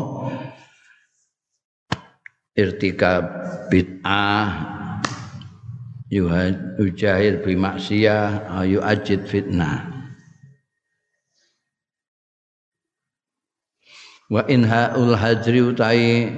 [2.58, 3.24] irtikab
[3.70, 4.79] bid'ah
[6.10, 9.86] yujahir bi maksiyah ayu ajid fitnah.
[14.30, 16.30] Wa inhaul hajri utai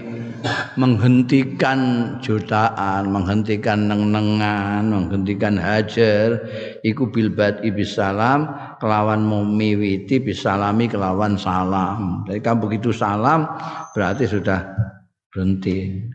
[0.79, 1.79] menghentikan
[2.23, 6.39] jutaan menghentikan neng-nengan menghentikan hajar
[6.87, 8.47] iku bilbat ibisalam
[8.79, 12.23] kelawan memiwiti bisalami kelawan salam.
[12.25, 13.43] Jadi kan begitu salam
[13.91, 14.71] berarti sudah
[15.29, 16.07] berhenti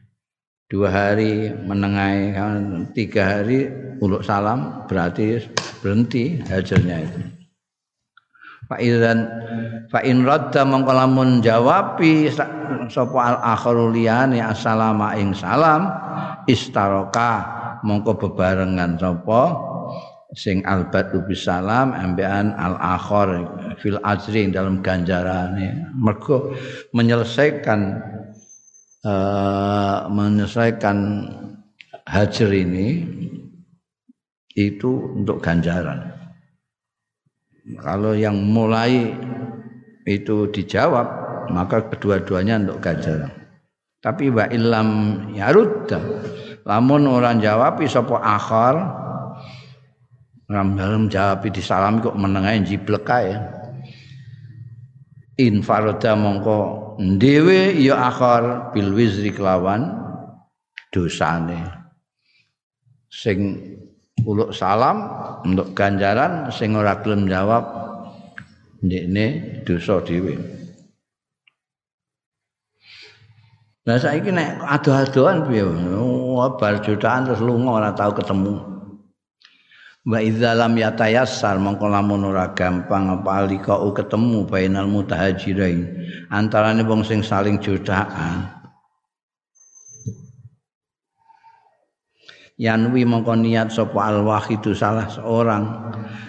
[0.67, 2.35] dua hari menengai
[2.91, 3.71] tiga hari
[4.03, 5.39] uluk salam berarti
[5.79, 7.21] berhenti hajarnya itu.
[8.67, 9.31] Pak Idan
[9.95, 12.27] Pak in radda mongko lamun jawabi
[12.91, 15.87] sapa al akhiru liyane assalamu ing salam
[16.51, 17.47] istaroka
[17.87, 19.55] mongko bebarengan sapa
[20.35, 23.47] sing albat bis salam ambean al akhir
[23.79, 25.95] fil ajri dalam ganjarane.
[25.95, 26.51] Mergo
[26.91, 28.03] menyelesaikan
[29.05, 30.97] uh, menyelesaikan
[32.07, 33.03] hajar ini
[34.57, 36.17] itu untuk ganjaran.
[37.83, 39.11] Kalau yang mulai
[40.07, 41.07] itu dijawab,
[41.51, 43.33] maka kedua-duanya untuk ganjaran.
[43.99, 44.89] Tapi wa ilam
[45.35, 45.99] yarudda,
[46.63, 48.77] lamun orang jawab sapa akhar,
[50.47, 53.35] ram dalam jawab disalami kok menengahin jiblek ae.
[55.37, 56.59] Infaroda mongko
[57.21, 59.93] dhewe ya akhar bil wizri kelawan
[60.89, 61.61] dosane
[63.13, 63.61] sing
[64.25, 64.97] uluk salam
[65.45, 67.69] untuk ganjaran sing ora gelem jawab
[68.81, 70.57] ndekne dosa dhewe
[73.87, 75.63] Nah saiki nek ado-adoan piye?
[75.95, 78.76] Oh, bar jutaan terus lunga ora tau ketemu.
[80.07, 85.83] Wa idza lam yatayassar mongko lamun ora gampang apa alika ketemu bainal mutahajirain
[86.31, 88.57] antarane wong sing saling jodaan
[92.57, 95.65] yanwi mongko niat sapa al wahidu salah seorang.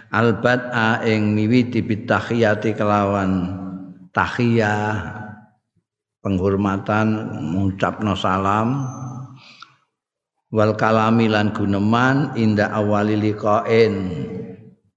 [0.07, 3.59] Albat a ing miwiti bitahiyati kelawan
[4.15, 5.19] tahiyah
[6.23, 7.07] penghormatan
[7.51, 8.87] mengucapno salam
[10.53, 13.93] wal kalami lan guneman inda awali liqain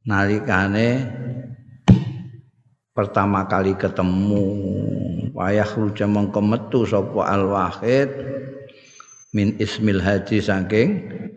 [0.06, 1.06] nalikane
[2.94, 4.44] pertama kali ketemu
[5.34, 8.10] wayah ruja mongko metu sapa al wahid
[9.30, 10.88] min ismil haji saking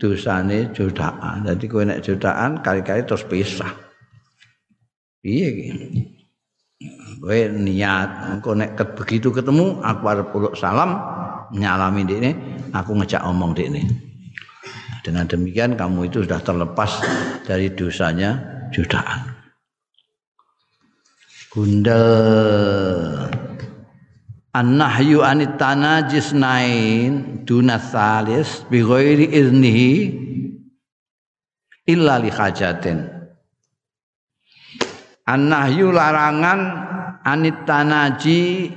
[0.02, 1.46] dosane jodaan.
[1.46, 3.70] Dadi kowe nek jodaan kali-kali terus pisah.
[5.22, 5.68] Piye iki?
[7.22, 11.13] Kowe niat engko nek begitu ketemu aku arep uluk salam
[11.54, 12.32] nyalami dekne,
[12.74, 13.86] aku ngejak omong dekne.
[15.04, 17.04] Dengan demikian kamu itu sudah terlepas
[17.44, 18.40] dari dosanya
[18.72, 19.36] jodaan.
[21.54, 23.30] Gundel
[24.54, 29.94] an-nahyu anit tanajis nain duna salis bi ghairi iznihi
[31.90, 33.06] illa li hajatin
[35.26, 36.60] an-nahyu larangan
[37.26, 38.70] anit tanaji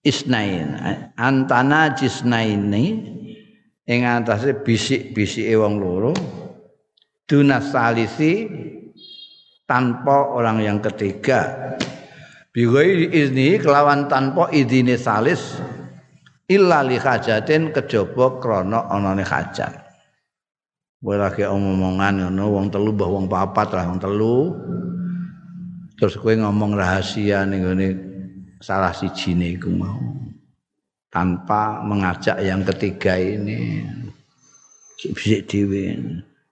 [0.00, 0.76] isnain
[1.16, 2.84] antana jisnaini
[3.84, 6.12] ing antase bisik-bisike wong loro
[7.28, 8.48] duna salisi
[9.68, 11.70] tanpa orang yang ketiga
[12.50, 15.62] Bigoi izni kelawan tanpa idine salis
[16.50, 19.86] illa li hajatin kejaba krana anane hajat.
[21.00, 24.38] Lagi omongan ngono wong telu mbah wong papat lah wong telu.
[25.94, 27.88] Terus kowe ngomong rahasia ning ngene
[28.60, 29.98] salah sijine iku mau.
[31.10, 33.82] Tanpa mengajak yang ketiga ini.
[35.00, 35.96] Bisik dhewe.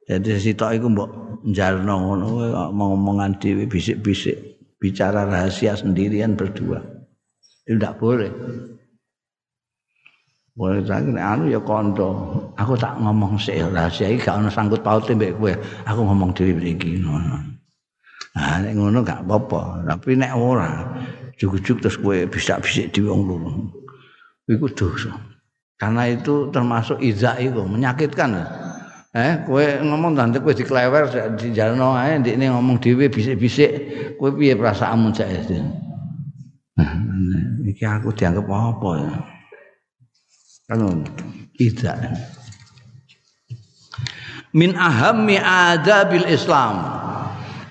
[0.09, 1.11] Jadi sitok iku mbok
[1.45, 2.27] njalno ngono
[2.73, 4.59] ngomongan dhewe bisik-bisik.
[4.79, 6.79] bicara rahasia sendirian berdua.
[7.67, 8.31] Itu tidak boleh.
[10.59, 12.11] Boleh lagi anu ya kondo.
[12.59, 15.53] Aku tak ngomong sih rahasia ini gak ada sangkut pautnya mbak gue.
[15.87, 17.07] Aku ngomong diri begini.
[18.35, 19.87] Nah, nek ngono gak apa-apa.
[19.87, 20.71] Tapi nek ora,
[21.39, 23.51] juk-juk terus gue bisa bisik di wong loro.
[24.51, 25.15] Iku dosa.
[25.79, 28.35] Karena itu termasuk izak itu menyakitkan.
[29.15, 31.09] Eh, kowe ngomong tante kowe diklewer
[31.39, 33.71] di jalno ae ndekne ngomong dhewe bisik-bisik,
[34.19, 35.59] kowe piye perasaanmu saiki?
[36.77, 36.93] Nah,
[37.65, 39.13] iki aku dianggap apa ya?
[40.69, 41.07] Kan
[41.57, 41.97] tidak.
[44.53, 46.83] Min ahammi adabil Islam.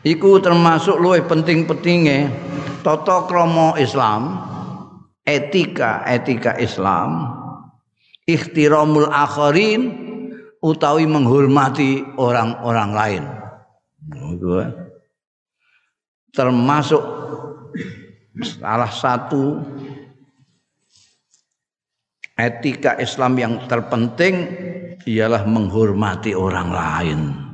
[0.07, 2.46] Iku termasuk luwih penting-pentinge
[2.87, 4.39] tata krama Islam,
[5.27, 7.35] etika etika Islam,
[8.23, 9.91] ikhtiramul akharin
[10.63, 13.23] utawi menghormati orang-orang lain.
[16.31, 17.03] Termasuk
[18.55, 19.59] salah satu
[22.39, 24.47] etika Islam yang terpenting
[25.03, 27.46] ialah menghormati orang lain.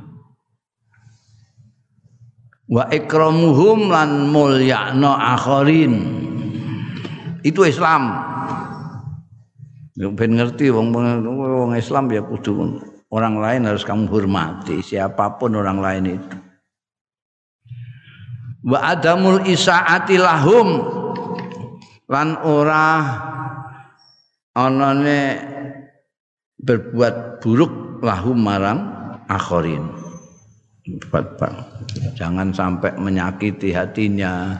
[2.74, 5.94] Wa ikramuhum lan mulyakno akharin.
[7.46, 8.10] Itu Islam.
[9.94, 12.82] Ben ngerti wong wong Islam ya kudu
[13.14, 16.36] orang lain harus kamu hormati siapapun orang lain itu
[18.66, 20.82] wa adamul isaati lahum
[22.10, 22.86] lan ora
[24.58, 25.20] anane
[26.58, 28.80] berbuat buruk lahum marang
[29.30, 30.03] akhirin
[32.14, 34.52] jangan sampai menyakiti hatinya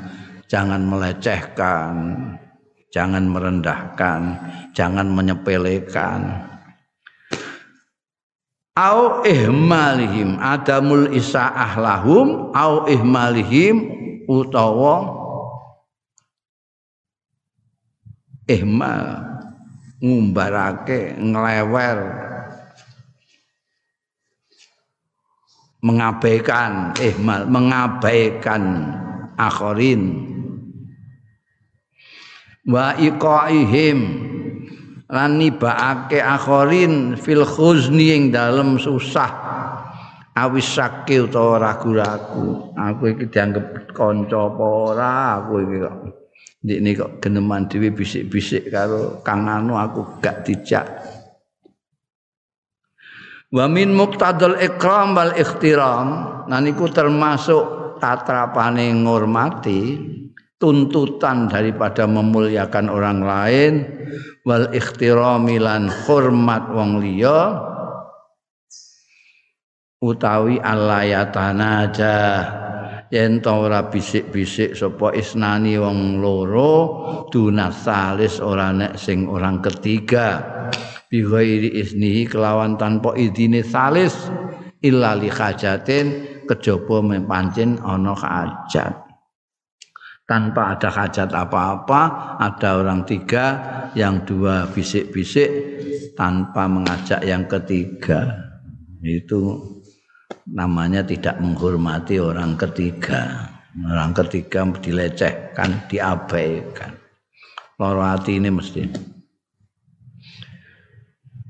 [0.48, 1.92] jangan melecehkan
[2.94, 4.20] jangan merendahkan
[4.70, 6.50] jangan menyepelekan.
[8.74, 13.86] Au ihmalihim adamul isaah lahum au ihmalihim
[14.26, 15.14] utawa
[18.50, 19.30] ihmal
[20.02, 21.98] ngumbarake nglewer
[25.84, 28.88] mengabaikan ihmal mengabaikan
[29.36, 30.24] akhirin
[32.64, 33.98] wa iqaihim
[35.12, 39.30] lan nibaake akhirin fil khuzni ing dalem susah
[40.34, 42.74] awis sakit utawa ragu-ragu.
[42.74, 45.96] Aku iki dianggap kanca apa ora aku iki kok.
[46.64, 50.88] Ndikne kok geneman dhewe bisik-bisik karo kang anu aku gak dijak
[53.54, 56.08] wa min muqtadal ikram wal ikhtiram.
[56.50, 59.96] Nan iku termasuk tatrapane ngurmati
[60.58, 63.72] tuntutan daripada memuliakan orang lain
[64.42, 67.72] wal ikhtirami lan hormat wong liya
[70.04, 72.16] utawi alayatanaja
[73.12, 76.74] yen ta ora bisik-bisik sapa isnani wong loro
[77.28, 80.40] dunasalis ora nek sing orang ketiga.
[81.10, 84.14] Bi ghairi isnihi kelawan tanpa idine salis.
[84.84, 86.06] Illa li hajatin
[86.44, 89.04] kejaba mempancen ana hajat
[90.24, 92.02] tanpa ada hajat apa-apa
[92.40, 93.46] ada orang tiga
[93.92, 95.48] yang dua bisik-bisik
[96.16, 98.48] tanpa mengajak yang ketiga.
[99.04, 99.60] Itu
[100.48, 103.50] namanya tidak menghormati orang ketiga
[103.86, 106.92] orang ketiga dilecehkan diabaikan
[107.80, 109.14] loro hati ini mesti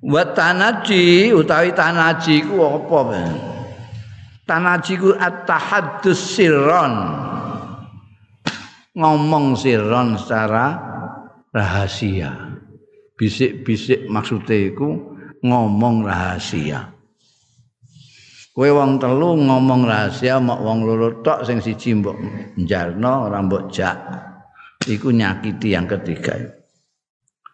[0.04, 3.24] Wa tanaji utawi tanaji ku apa?
[4.44, 6.92] Tanaji ku at-tahaddus sirron.
[8.92, 10.76] Ngomong sirron secara
[11.48, 12.60] rahasia.
[13.16, 16.93] Bisik-bisik maksudnya iku ngomong rahasia.
[18.54, 22.14] Kowe wong telu ngomong rahasia mak wong loro tok sing siji mbok
[22.54, 23.98] njalno ora mbok jak.
[24.86, 26.38] Iku nyakiti yang ketiga.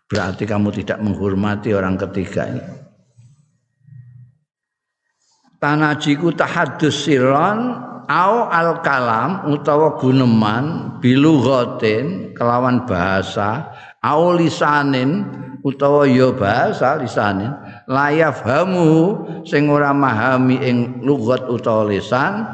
[0.05, 2.65] Berarti kamu tidak menghormati orang ketiga ini.
[5.57, 13.73] Tanajiku tahadus siron au al kalam utawa guneman bilughatin kelawan bahasa
[14.05, 15.25] au lisanin
[15.65, 17.53] utawa ya bahasa lisanin
[17.91, 22.47] layaf hamu sing ora mahami ing lugat utawa lisan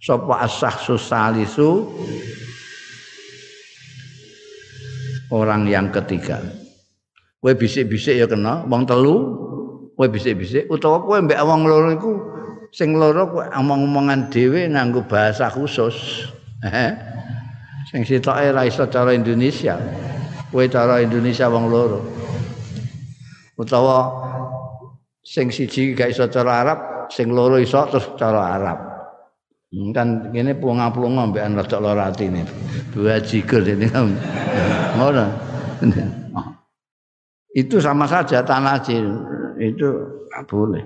[0.00, 1.84] sapa asah susalisu?
[5.30, 6.42] Orang yang ketiga.
[7.38, 9.16] Kowe bisik-bisik ya kena wong telu
[9.94, 12.12] kowe bisik-bisik utawa kowe mbek wong loro iku
[12.74, 16.26] sing loro kowe omong-omongan dhewe nganggo bahasa khusus.
[17.92, 19.78] Sing sitoke ra iso cara Indonesia.
[20.50, 22.00] Kowe cara Indonesia wong loro.
[23.54, 24.08] Utawa
[25.30, 26.78] sing siji gak iso cara Arab,
[27.14, 28.78] sing loro iso terus cara Arab.
[29.70, 32.42] Hmm, kan kene plunga-plunga mbekan rada lara atine.
[32.90, 33.86] Dua jigur ini.
[34.98, 35.26] Ngono.
[37.54, 39.06] Itu sama saja tanajil
[39.62, 39.88] itu
[40.26, 40.82] gak boleh.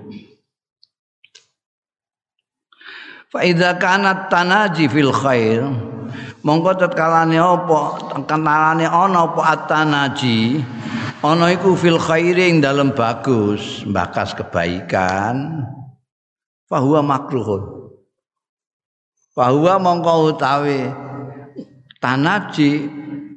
[3.33, 5.65] Fa idza kanat tanaji fil khair
[6.45, 7.79] mongko tetkalane apa
[8.29, 10.61] kenalane ana apa atanaji
[11.25, 15.65] ana iku fil khairing dalam bagus bakas kebaikan.
[16.69, 17.93] Fahuwa makruhun.
[19.33, 20.89] Fahuwa mongko utawi
[22.01, 22.89] tanaji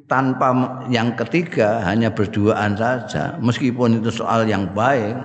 [0.08, 3.36] tanpa yang ketiga hanya berduaan saja.
[3.40, 5.16] Meskipun itu soal yang baik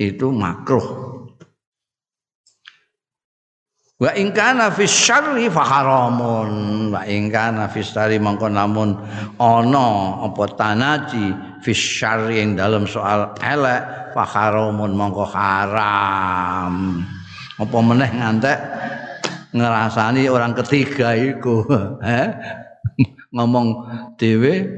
[0.00, 1.11] itu makruh
[4.02, 6.90] wa in kana fi syarri fa haramun.
[6.90, 8.98] Wa in kana syarri mongko namun
[9.38, 9.88] ana
[10.26, 11.30] apa tanaji
[11.62, 17.06] fi syarri yang dalam soal elek fa haramun mongko haram.
[17.62, 18.58] Apa meneh ngantek
[19.54, 21.62] ngerasani orang ketiga iku?
[22.02, 22.28] Eh?
[23.32, 23.88] ngomong
[24.20, 24.68] dhewe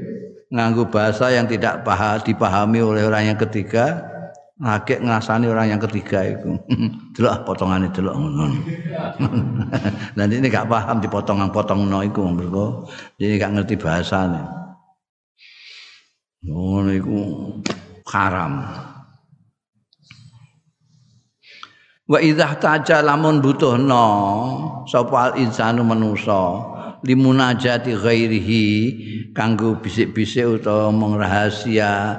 [0.47, 4.14] nganggo bahasa yang tidak paham dipahami oleh orang yang ketiga
[4.55, 6.55] ngakek ngrasani orang yang ketiga itu.
[7.15, 8.45] Delok potongane delok ngono.
[10.15, 12.87] Dan ini gak paham dipotong-potong no iku mergo.
[13.19, 14.43] Ini gak ngerti bahasane.
[16.47, 17.17] Ngono iku
[18.11, 18.53] haram.
[22.05, 24.05] Wa idza taja lamun butuhno
[24.85, 26.61] sapa al insanu manusa
[27.01, 28.65] limunajati ghairihi
[29.33, 32.13] kanggo bisik-bisik utawa omong rahasia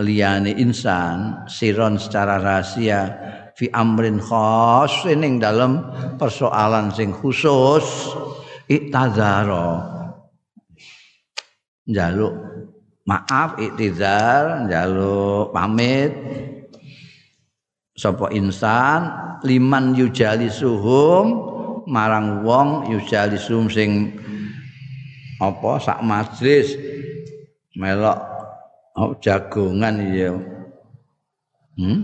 [0.00, 3.00] liyane insan siron secara rahasia
[3.58, 5.84] fi amrin khas ning dalam
[6.16, 8.16] persoalan sing khusus
[8.70, 9.84] iktazaro
[11.84, 12.34] njaluk
[13.06, 16.12] maaf iktizar njaluk pamit.
[17.92, 19.12] Sapa insan
[19.44, 21.52] liman yujali suhum
[21.84, 24.16] marang wong yujali suhum sing
[25.36, 26.72] apa sak majlis
[27.76, 28.31] melok
[28.96, 30.32] oh, jagongan ya
[31.78, 31.98] hmm?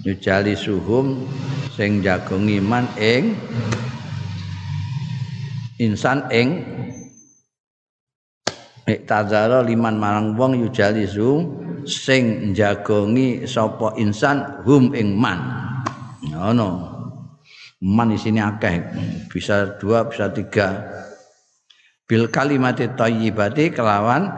[0.00, 1.28] Nyujali suhum
[1.76, 3.36] sing jagung iman ing
[5.76, 6.64] insan ing
[8.88, 15.38] iktazara liman marang wong yujali suhum sing jagongi sapa insan hum ing man.
[16.24, 16.68] Ngono.
[17.80, 18.76] Man isine akeh.
[19.32, 20.84] Bisa dua bisa tiga.
[22.04, 24.28] Bil kalimati thayyibati kelawan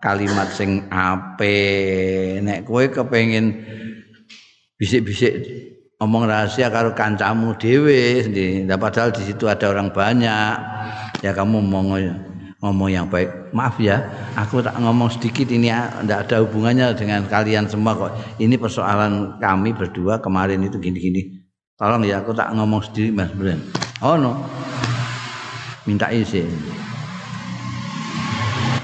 [0.00, 1.56] kalimat sing ape
[2.40, 3.60] nek kowe kepengin
[4.80, 5.32] bisik-bisik
[6.00, 8.24] ngomong rahasia karo kancamu dhewe
[8.64, 10.56] nah, padahal di situ ada orang banyak.
[11.20, 12.00] Ya kamu ngomong
[12.64, 13.52] ngomong yang baik.
[13.52, 15.52] Maaf ya aku tak ngomong sedikit.
[15.52, 18.16] Ini tidak ada hubungannya dengan kalian semua kok.
[18.40, 21.44] Ini persoalan kami berdua kemarin itu gini-gini.
[21.76, 23.60] Tolong ya aku tak ngomong sedikit mas Bren.
[24.00, 24.40] Oh no.
[25.84, 26.48] Minta izin.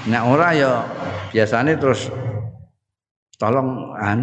[0.05, 0.85] Nek ora ya
[1.31, 2.11] biasanya terus
[3.37, 4.19] tolong an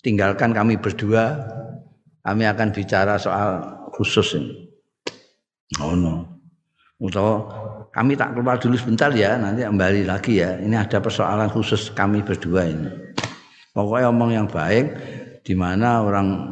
[0.00, 1.54] tinggalkan kami berdua.
[2.26, 3.62] Kami akan bicara soal
[3.94, 4.66] khusus ini.
[5.78, 6.26] Oh no.
[6.98, 7.46] Atau
[7.94, 10.58] kami tak keluar dulu sebentar ya nanti kembali lagi ya.
[10.58, 12.90] Ini ada persoalan khusus kami berdua ini.
[13.70, 14.86] Pokoknya omong yang baik
[15.46, 16.50] di mana orang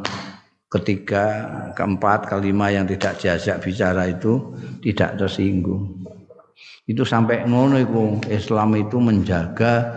[0.71, 1.43] ketiga
[1.75, 6.04] keempat kelima yang tidak diajak bicara itu tidak tersinggung
[6.85, 9.89] itu sampai ngono itu Islam itu menjaga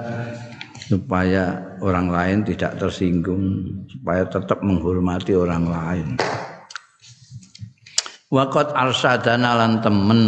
[0.89, 6.09] supaya orang lain tidak tersinggung supaya tetap menghormati orang lain.
[8.32, 10.20] Waqat arsadana lan temen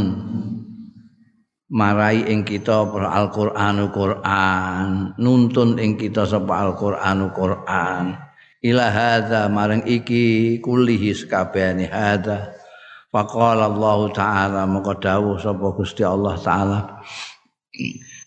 [1.73, 8.21] marai ing kita Al-Qur'anu Qur'an nuntun ing kita sapa Al-Qur'anu Qur'an.
[8.61, 12.60] Ila hadza maring iki kullihi sakabehane hadza
[13.11, 16.79] faqala Allah taala maka dawuh sapa Gusti Allah taala.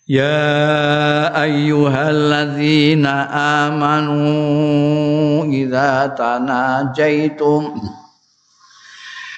[0.04, 3.28] Ya ayyuhalladzina
[3.64, 7.80] amanu idza tanajaitum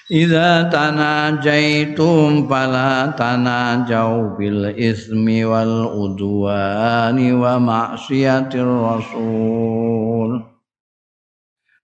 [0.06, 10.46] Idza tanajaitum fala tanajau bil ismi wal udwani wa ma'siyatir rasul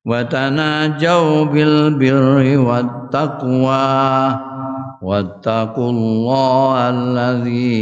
[0.03, 3.83] bil birri wat taqwa
[4.99, 7.79] wattaqullaha alladzi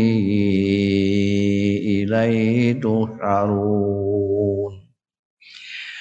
[2.04, 4.72] ilaihi tuhsarun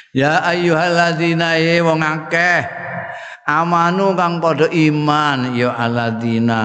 [0.09, 1.53] Ya ayyuhalladzina
[1.85, 2.65] wong akeh
[3.45, 6.61] amanu kang padha iman ya aladina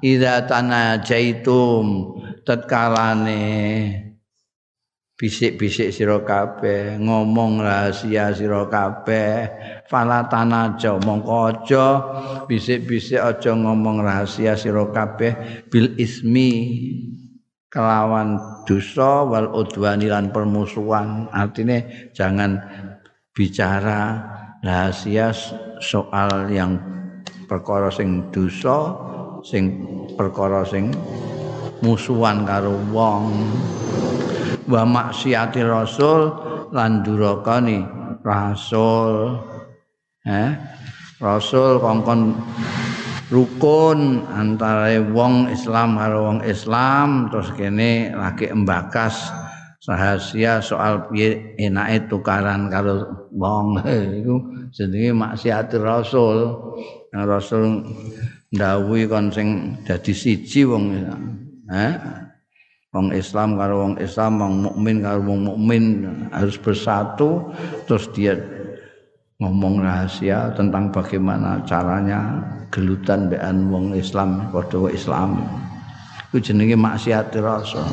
[0.00, 2.16] idza tanajaitum
[2.48, 4.11] tatkalane
[5.22, 9.46] bisik-bisik sira kabeh ngomong rahasia sira kabeh
[9.86, 11.86] fala tanaja mongko aja
[12.50, 16.50] bisik-bisik aja ngomong rahasia sira kabeh bil ismi
[17.70, 18.36] kelawan
[18.68, 21.32] dosa wal udwani lan permusuhan.
[21.32, 21.80] Artinya
[22.12, 22.60] jangan
[23.32, 24.20] bicara
[24.60, 25.32] rahasia
[25.80, 26.76] soal yang
[27.48, 28.92] perkara sing dosa
[29.40, 30.92] sing perkara sing
[31.80, 33.32] musuhan karo wong
[34.68, 36.32] wa maksiati rasul
[36.70, 37.82] lan durakani
[38.22, 39.38] rasul.
[40.22, 40.54] Eh
[41.18, 42.36] rasul kongkon
[43.30, 49.30] rukun antara wong Islam karo wong Islam terus kene lagi embakas
[49.82, 53.82] rahasia soal piye enake tukaran karo wong.
[54.22, 54.36] Iku
[54.70, 56.70] jenenge maksiat rasul.
[57.12, 57.84] Rasul
[58.52, 60.96] ndawuhi kon sing dadi siji wong
[61.72, 61.92] eh
[62.92, 65.84] wong Islam karo wong Islam wong mukmin karo wong mukmin
[66.28, 67.50] harus bersatu
[67.88, 68.36] terus dia
[69.40, 72.38] ngomong rahasia tentang bagaimana caranya
[72.70, 75.42] gelutan bean wong Islam padha Islam.
[76.30, 77.84] Itu jenenge maksiat rasul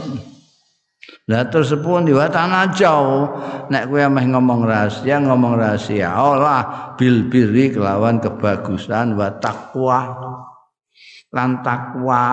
[1.30, 3.28] Lah terus pun tanah jauh
[3.70, 10.02] nek kowe meh ngomong rahasia ngomong rahasia Allah bil birri kelawan kebagusan wa taqwa.
[11.30, 12.26] Lan takwa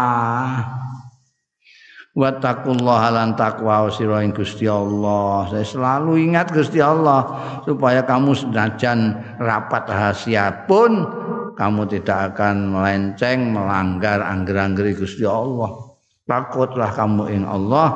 [2.16, 5.52] wa taqullaha lan takwa sira ing Gusti Allah.
[5.52, 7.28] Saya selalu ingat Gusti Allah
[7.68, 11.04] supaya kamu senajan rapat rahasia pun
[11.52, 15.92] kamu tidak akan melenceng melanggar angger-angger Gusti Allah.
[16.26, 17.88] Takutlah kamu ing Allah.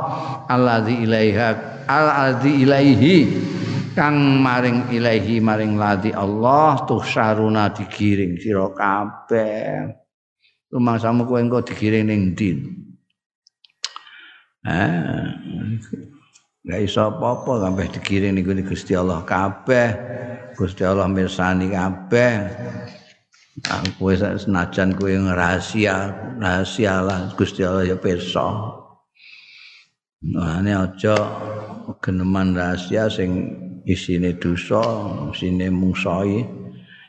[0.46, 1.48] Alladzi ilaiha
[1.88, 3.16] alladzi ilaihi
[3.96, 9.96] kang maring ilaihi maring ladi Allah tuh saruna digiring sira kabeh.
[10.70, 12.80] Rumangsamu kowe engko digiring ning ndi
[16.60, 19.88] gak iso apa-apa kabeh digiring ning Gusti Allah kabeh
[20.56, 22.32] Gusti Allah mirsani kabeh
[23.96, 28.76] kowe senajan kowe rahasia rahasia lah Gusti Allah ya pirsa
[30.20, 31.16] Nah, ini aja
[32.04, 33.56] geneman rahasia sing
[33.88, 34.84] isine dosa,
[35.32, 36.44] isine musai,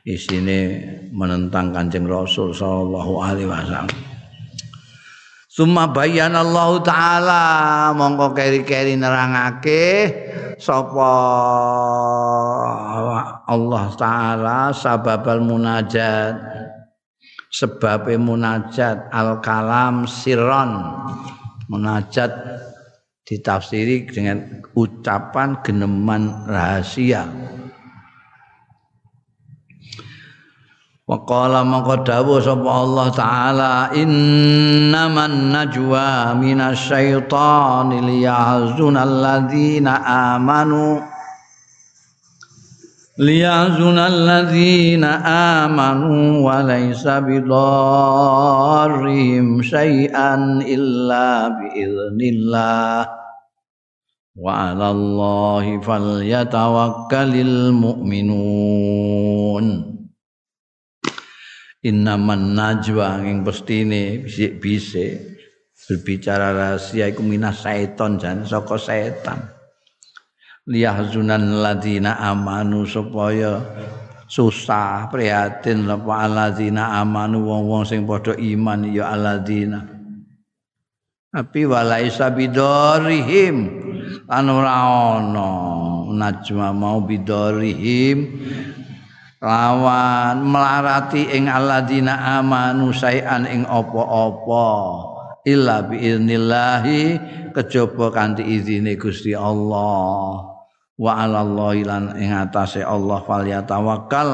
[0.07, 0.59] isine
[1.11, 3.91] menentang Kanjeng Rasul sallallahu alaihi wasallam.
[5.61, 7.43] Summa bayyana Allah taala.
[7.93, 10.09] Mongko keri-keri nerangake
[10.57, 11.13] sapa
[13.45, 16.33] Allah taala sababal munajat?
[17.53, 20.81] Sebab munajat al kalam sirron
[21.69, 22.33] munajat
[23.21, 27.29] ditafsiri dengan ucapan geneman rahasia
[31.10, 40.02] Waqala maka dawuh sapa Allah taala innaman najwa minasyaitani liyahzunal ladzina
[40.34, 40.98] amanu
[43.16, 45.04] ليحزن الذين
[45.64, 48.42] آمنوا وليس بضارهم
[49.62, 53.08] شيئا إلا بإذن الله
[54.36, 58.36] وعلى الله فليتوكل المؤمنون
[61.81, 65.33] Innaman najwa yang pestine bisik-bisik.
[65.81, 69.43] Berbicara rahasia iku minas setan jan saka setan
[70.69, 73.59] liyahzunan ladina amanu supaya
[74.29, 79.83] susah prihatin apa alladzina amanu wong-wong sing padha iman ya alladzina.
[81.31, 83.55] Tapi walaisa bidorihim
[84.27, 84.73] lan ora
[85.17, 85.51] ana.
[86.11, 88.17] Najwa mau bidorihim
[89.41, 94.69] lawan melarati ing alladzina amanu sayan ing apa-apa.
[95.41, 97.17] Illa biiznillahi
[97.49, 100.45] kejaba kanthi izine Gusti Allah.
[101.01, 104.29] Wa 'alallahi lan ing atase Allah fal tawakkal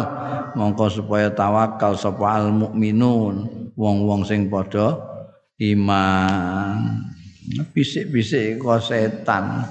[0.60, 5.00] mongko supaya tawakal sapa al mukminun wong-wong sing padha
[5.64, 7.08] iman.
[7.72, 9.64] Bisik-bisik kok setan.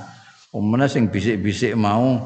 [0.56, 2.16] Umane sing bisik-bisik mau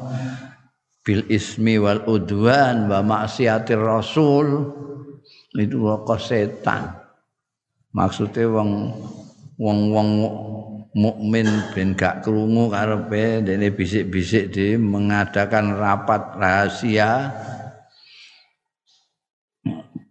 [1.01, 4.77] bil ismi wal udwan wa maksiatir rasul.
[5.51, 6.95] Itu kok setan?
[7.91, 8.69] Maksudnya wong
[9.59, 10.09] wong wong
[10.91, 17.35] mukmin ben gak krungu karepe dene bisik-bisik di mengadakan rapat rahasia.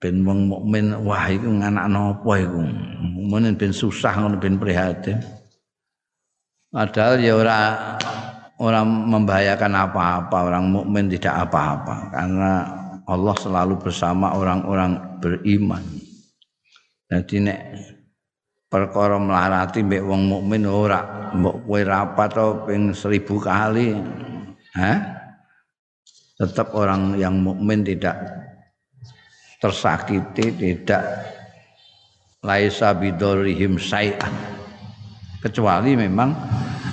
[0.01, 2.61] Ben wong mukmin wah iku anak napa iku
[3.33, 5.21] menen ben susah ngono ben prihatin.
[6.71, 7.59] Padahal ya ora
[8.61, 12.53] ora membahayakan apa-apa orang mukmin tidak apa-apa karena
[13.09, 15.83] Allah selalu bersama orang-orang beriman.
[17.11, 17.61] Jadi nek
[18.71, 23.99] perkara melarati mbek wong mukmin ora mbok kowe rapat to ping seribu kali
[24.79, 24.93] ha
[26.39, 28.15] tetap orang yang mukmin tidak
[29.59, 31.03] tersakiti tidak
[32.47, 34.33] laisa bidorihim syai'an.
[35.41, 36.31] Kecuali memang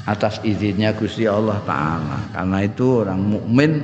[0.08, 3.84] atas izinnya Gusti Allah taala karena itu orang mukmin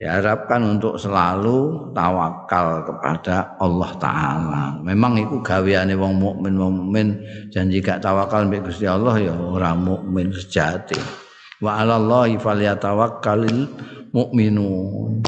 [0.00, 4.64] diharapkan untuk selalu tawakal kepada Allah taala.
[4.80, 7.20] Memang itu gaweane wong mukmin wong mukmin
[7.52, 10.96] janji gak tawakal mbek Gusti Allah ya orang mukmin sejati.
[11.60, 13.60] Wa 'alallahi falyatawakkalul
[14.12, 15.20] mu'minun.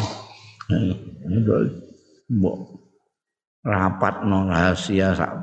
[2.26, 2.58] Mbok
[3.66, 5.42] rapat no rahasia sak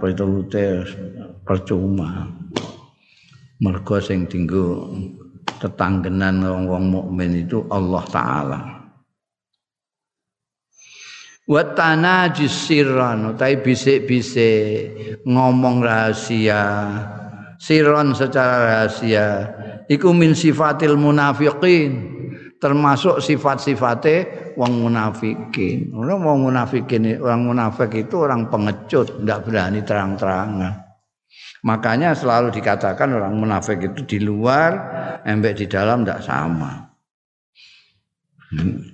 [1.43, 2.27] percuma.
[3.63, 4.91] Mergo sing tinggu
[5.63, 8.59] tetanggenan wong-wong mukmin itu Allah taala.
[11.43, 16.63] wa tanajis sirran utawi bisik-bisik ngomong rahasia.
[17.55, 19.27] Sirron secara rahasia.
[19.87, 22.11] Iku min sifatil munafiqin
[22.59, 24.15] termasuk sifat-sifate
[24.59, 25.95] wong munafikin.
[25.95, 30.82] Orang wong munafikin orang munafik itu orang pengecut tidak berani terang-terangan
[31.63, 34.71] makanya selalu dikatakan orang munafik itu di luar
[35.23, 36.91] embek di dalam tidak sama
[38.51, 38.93] hmm.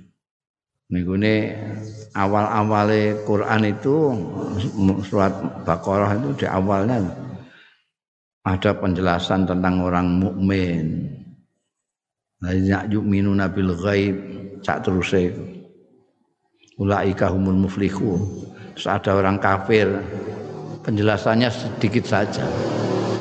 [0.90, 1.54] Mingune
[2.18, 4.10] awal-awale Quran itu
[5.06, 5.30] surat
[5.62, 6.98] Baqarah itu di awalnya
[8.42, 11.14] ada penjelasan tentang orang mukmin.
[12.42, 14.16] Banyak yu'minu nabil ghaib
[14.66, 15.30] sak teruse.
[16.82, 18.50] Ulaika humul muflihun.
[18.74, 19.94] Terus ada orang kafir.
[20.90, 22.42] Penjelasannya sedikit saja.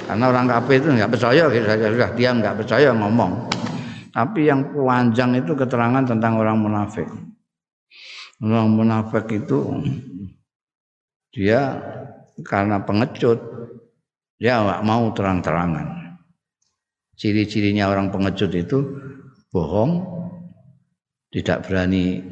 [0.08, 3.44] Karena orang kafir itu nggak percaya, sudah dia nggak percaya ngomong.
[4.08, 7.04] Tapi yang panjang itu keterangan tentang orang munafik.
[8.40, 9.84] Orang munafik itu
[11.28, 11.76] dia
[12.40, 13.36] karena pengecut
[14.40, 16.16] dia nggak mau terang-terangan.
[17.20, 18.80] Ciri-cirinya orang pengecut itu
[19.52, 20.08] bohong,
[21.28, 22.24] tidak berani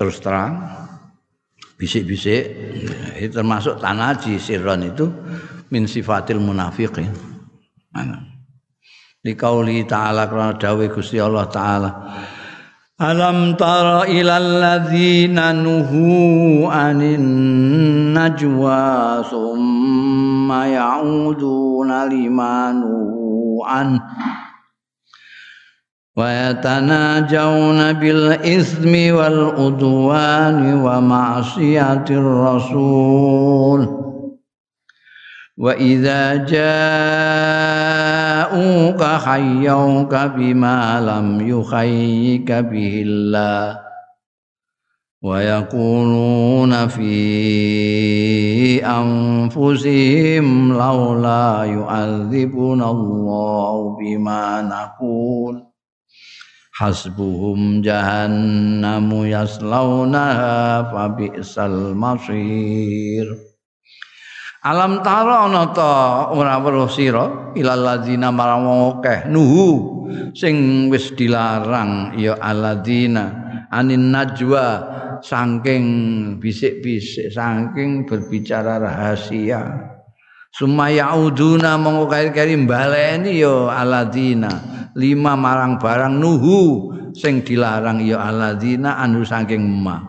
[0.00, 0.87] terus terang,
[1.78, 2.42] bisik-bisik.
[3.22, 5.06] Itu termasuk tanaji sirron itu
[5.70, 7.08] min sifatil munafiqin.
[9.18, 11.90] Di kauli ta'ala karena dawe Gusti Allah ta'ala
[12.98, 17.22] Alam tara ilal ladzina nuhu anin
[18.10, 24.02] najwa summa ya'uduna limanu an
[29.14, 34.08] wal udwani wa ma'siyatir rasul
[35.58, 36.78] وإذا جاءوك
[39.02, 43.80] حيوك بما لم يحيك به الله.
[45.22, 47.18] ويقولون في
[48.86, 55.67] أنفسهم لولا يعذبنا الله بما نقول.
[56.78, 63.26] Hasbuhum jahannamu yaslaunaha fabi'sal masir.
[64.62, 66.30] Alam taro ana ta?
[66.30, 69.26] Ora weruh sira ilal ladzina marang akeh.
[69.26, 69.98] Nuhu
[70.38, 75.86] sing wis dilarang ya alladzina anin najwa saking
[76.38, 79.66] bisik-bisik saking berbicara rahasia.
[80.48, 84.48] Sumaya uduna mongko kari-kari baleni yo aladina
[84.98, 90.02] lima marang barang nuhu sing dilarang yo aladina anu saking ma.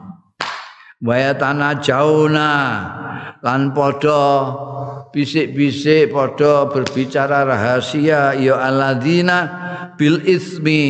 [0.99, 2.51] Waya tanah jauna
[3.39, 4.25] lan podo
[5.15, 9.37] bisik-bisik podo berbicara rahasia yo aladina
[9.95, 10.83] bil ismi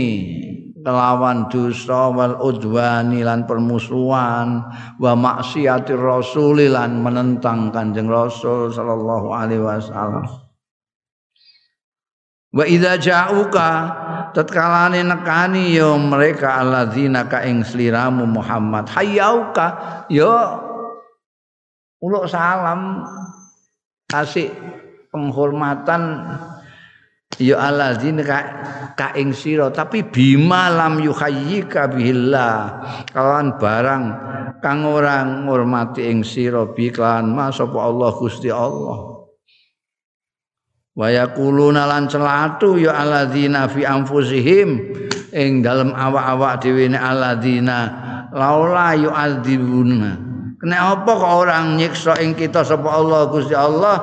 [0.81, 4.65] kelawan dosa wal udwani lan permusuhan
[4.97, 10.48] wa maksiati rasul lan menentang kanjeng rasul sallallahu alaihi wasallam
[12.49, 13.69] wa idza ja'uka
[14.33, 20.05] tatkalane nekani yo mereka alladzina ka ing sliramu Muhammad hayyauka.
[20.09, 20.33] Yo
[22.01, 23.05] uluk salam
[24.09, 24.49] kasih
[25.13, 26.25] penghormatan
[27.37, 28.39] ya alladzina ka,
[28.97, 29.69] ka ing sira.
[29.69, 32.81] Tapi bima lam yuhayyika billah
[33.13, 34.03] kawan barang
[34.59, 39.08] kang ora ngurmati ing sira bi sapa Allah Gusti Allah
[40.99, 44.69] wa yaquluna lan celatu ya alladzina fi anfusihim.
[45.31, 47.77] Ing dalem awak-awak dhewe ne alladzina
[48.35, 50.27] laula yu'adzibuna.
[50.59, 53.97] Kena apa kok orang nyiksa ing kita sapa Allah Gusti Allah?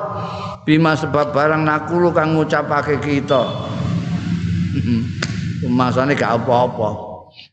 [0.65, 3.45] Bima sebab barang nakulu kang ngucapake kita.
[5.69, 7.05] Masane gak apa-apa.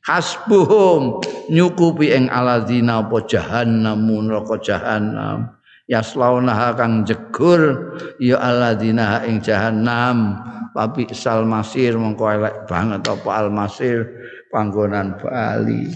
[0.09, 1.21] Hasbuhum
[1.53, 3.21] nyukupi ing aladzina apa?
[3.29, 5.53] Jahannam neraka jahannam
[5.91, 10.41] yaslaunaha kang jegur ya aladzina ing jahannam
[10.73, 14.09] tapi sal masir mengko elek banget apa al masir
[14.49, 15.87] panggonan bali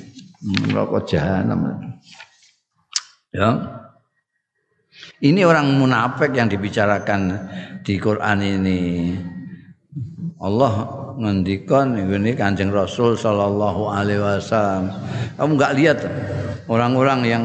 [0.68, 1.82] neraka jahannam
[3.32, 3.78] ya
[5.18, 7.50] ini orang munafik yang dibicarakan
[7.82, 8.80] di Quran ini.
[10.38, 10.86] Allah
[11.18, 14.94] ngendikan ini Kanjeng Rasul sallallahu alaihi wasallam.
[15.34, 15.98] Kamu enggak lihat
[16.70, 17.44] orang-orang yang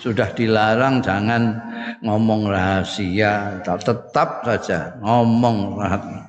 [0.00, 1.60] sudah dilarang jangan
[2.02, 6.28] ngomong rahasia, tetap saja ngomong rahasia.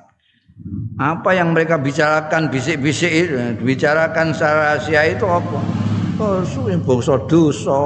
[0.96, 5.58] Apa yang mereka bicarakan bisik-bisik itu, bicarakan secara rahasia itu apa?
[6.22, 6.40] Oh,
[6.86, 7.82] bangsa dosa,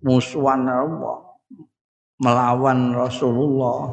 [0.00, 1.26] musuhan Allah
[2.16, 3.92] melawan Rasulullah.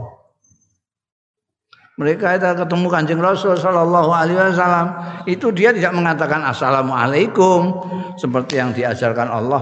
[1.94, 4.88] Mereka itu ketemu kanjeng Rasul Shallallahu Alaihi Wasallam
[5.30, 7.86] itu dia tidak mengatakan assalamualaikum
[8.18, 9.62] seperti yang diajarkan Allah.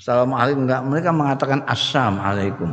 [0.00, 2.72] Assalamualaikum enggak mereka mengatakan assalamualaikum.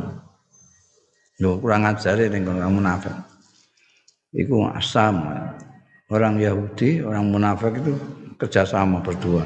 [1.44, 3.12] Loh, kurang ajar ini orang munafik.
[4.32, 5.28] Itu asam.
[6.08, 7.92] Orang Yahudi, orang munafik itu
[8.40, 9.44] kerjasama berdua.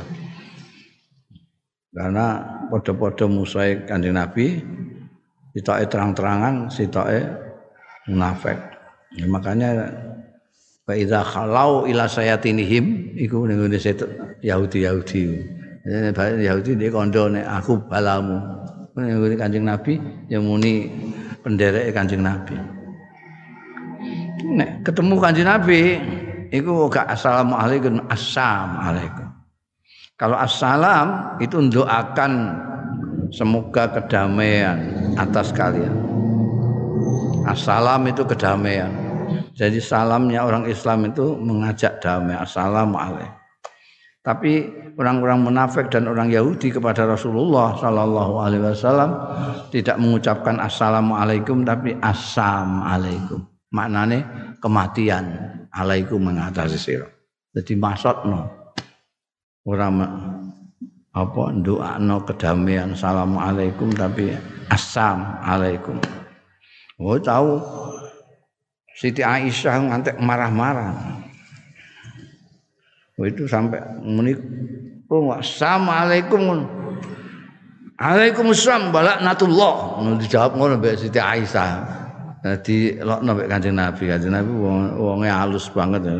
[1.90, 2.38] Karena
[2.70, 4.62] podo-podo musuhe Kanjeng Nabi
[5.50, 7.18] sitoke terang-terangan sitoke
[8.06, 8.62] munafik.
[9.18, 9.90] Ya, makanya
[10.82, 13.70] Fa idza khalau ila sayatinihim iku ning
[14.42, 15.22] Yahudi-Yahudi.
[15.82, 18.38] Ya, Yahudi dia kondone aku balamu.
[18.94, 19.98] Ning Kanjeng Nabi
[20.30, 20.86] yang muni
[21.42, 22.54] penderek Kanjeng Nabi.
[24.46, 25.98] Nek ketemu Kanjeng Nabi
[26.54, 29.26] iku gak assalamualaikum assalamualaikum.
[30.14, 32.54] Kalau assalam itu doakan
[33.34, 34.78] semoga kedamaian
[35.18, 35.98] atas kalian.
[37.42, 38.92] Assalam itu kedamaian.
[39.58, 42.38] Jadi salamnya orang Islam itu mengajak damai.
[42.38, 43.41] Assalamualaikum.
[44.22, 49.10] Tapi orang-orang munafik dan orang Yahudi kepada Rasulullah Sallallahu Alaihi Wasallam
[49.74, 53.42] tidak mengucapkan assalamualaikum tapi assalamualaikum.
[53.74, 54.22] Maknanya
[54.62, 55.26] kematian.
[55.72, 57.08] Alaikum mengatasi siro.
[57.50, 58.62] Jadi maksud no
[59.64, 59.88] ora
[61.12, 61.42] apa
[62.00, 64.32] no kedamaian assalamualaikum tapi
[64.72, 66.00] assalamualaikum
[66.98, 67.60] oh tahu
[68.92, 71.22] Siti Aisyah ngantek marah-marah
[73.26, 74.34] itu sampai muni
[75.10, 76.66] oh assalamualaikum
[78.02, 81.70] Waalaikumsalam balaknatullah ngono dijawab ngono mbek Siti Aisyah
[82.42, 84.50] dadi lokno mbek Kanjeng Nabi Kanjeng Nabi
[84.98, 86.18] wonge halus banget ya.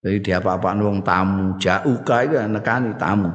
[0.00, 3.28] Jadi dia apa-apa wong tamu, jauka itu nekani tamu.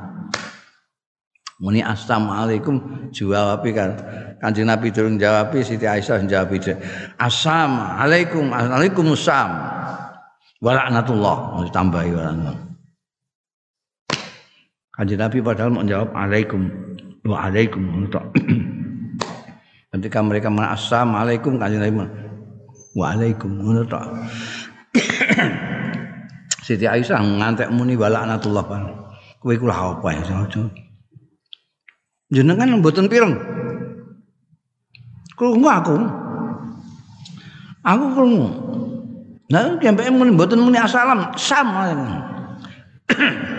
[1.61, 2.79] Muni assalamualaikum
[3.11, 3.93] jawabi kan.
[4.39, 6.55] Kanjeng Nabi turun jawabi Siti Aisyah jawab
[7.19, 9.51] Assalamualaikum, Waalaikumsalam.
[10.65, 12.57] Walaknatullah ditambahi walaknatullah.
[14.97, 16.65] Kanjeng Nabi padahal menjawab alaikum
[17.21, 18.09] wa alaikum
[19.93, 22.09] Ketika mereka mengatakan assalamualaikum kanjeng Nabi
[22.97, 23.61] wa alaikum
[26.65, 28.89] Siti Aisyah ngantek muni walaknatullah kan.
[29.37, 30.25] Kowe iku apa ya.
[32.33, 33.37] Jenengan mboten pireng.
[35.37, 35.93] Krungu aku.
[37.85, 38.45] Aku krungu.
[39.45, 41.85] Nah, sampai muni mboten muni assalam, sama.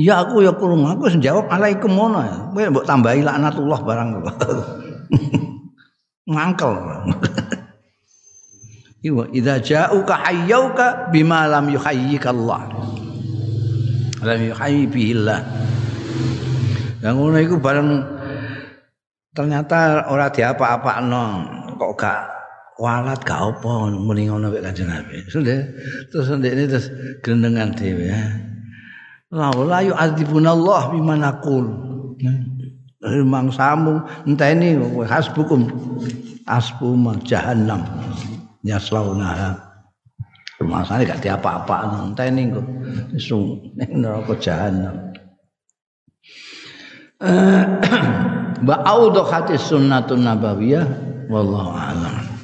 [0.00, 2.24] Iya aku ya krungu, aku jawab alaikum ngono.
[2.56, 4.08] Kowe mbok tambahi laknatullah barang.
[6.30, 6.72] Mangkel.
[9.08, 12.68] Iwa idza ja'uka hayyuka bima lam yuhayyika Allah.
[14.24, 15.40] Lam yuhayyi bihi Allah.
[17.00, 17.90] Yang ngono iku bareng
[19.32, 21.24] ternyata ora diapa-apakno
[21.80, 22.39] kok gak
[22.80, 25.20] walat gak apa muni ngono mek Kanjeng Nabi.
[25.28, 26.88] Terus ndekne terus
[27.20, 28.20] gendengan dhewe ya.
[29.30, 31.68] La la yu'adzibunallah bima naqul.
[33.04, 35.68] Mangsamu enteni hasbukum
[36.48, 36.96] asbu
[37.28, 37.84] jahannam.
[38.64, 39.60] Nyaslauna
[40.56, 42.66] rumasane gak diapa-apa enteni kok.
[43.20, 45.12] Sung ning neraka jahanam
[48.64, 50.88] Ba audhu hati sunnatun nabawiyah.
[51.30, 52.39] Wallahu a'lam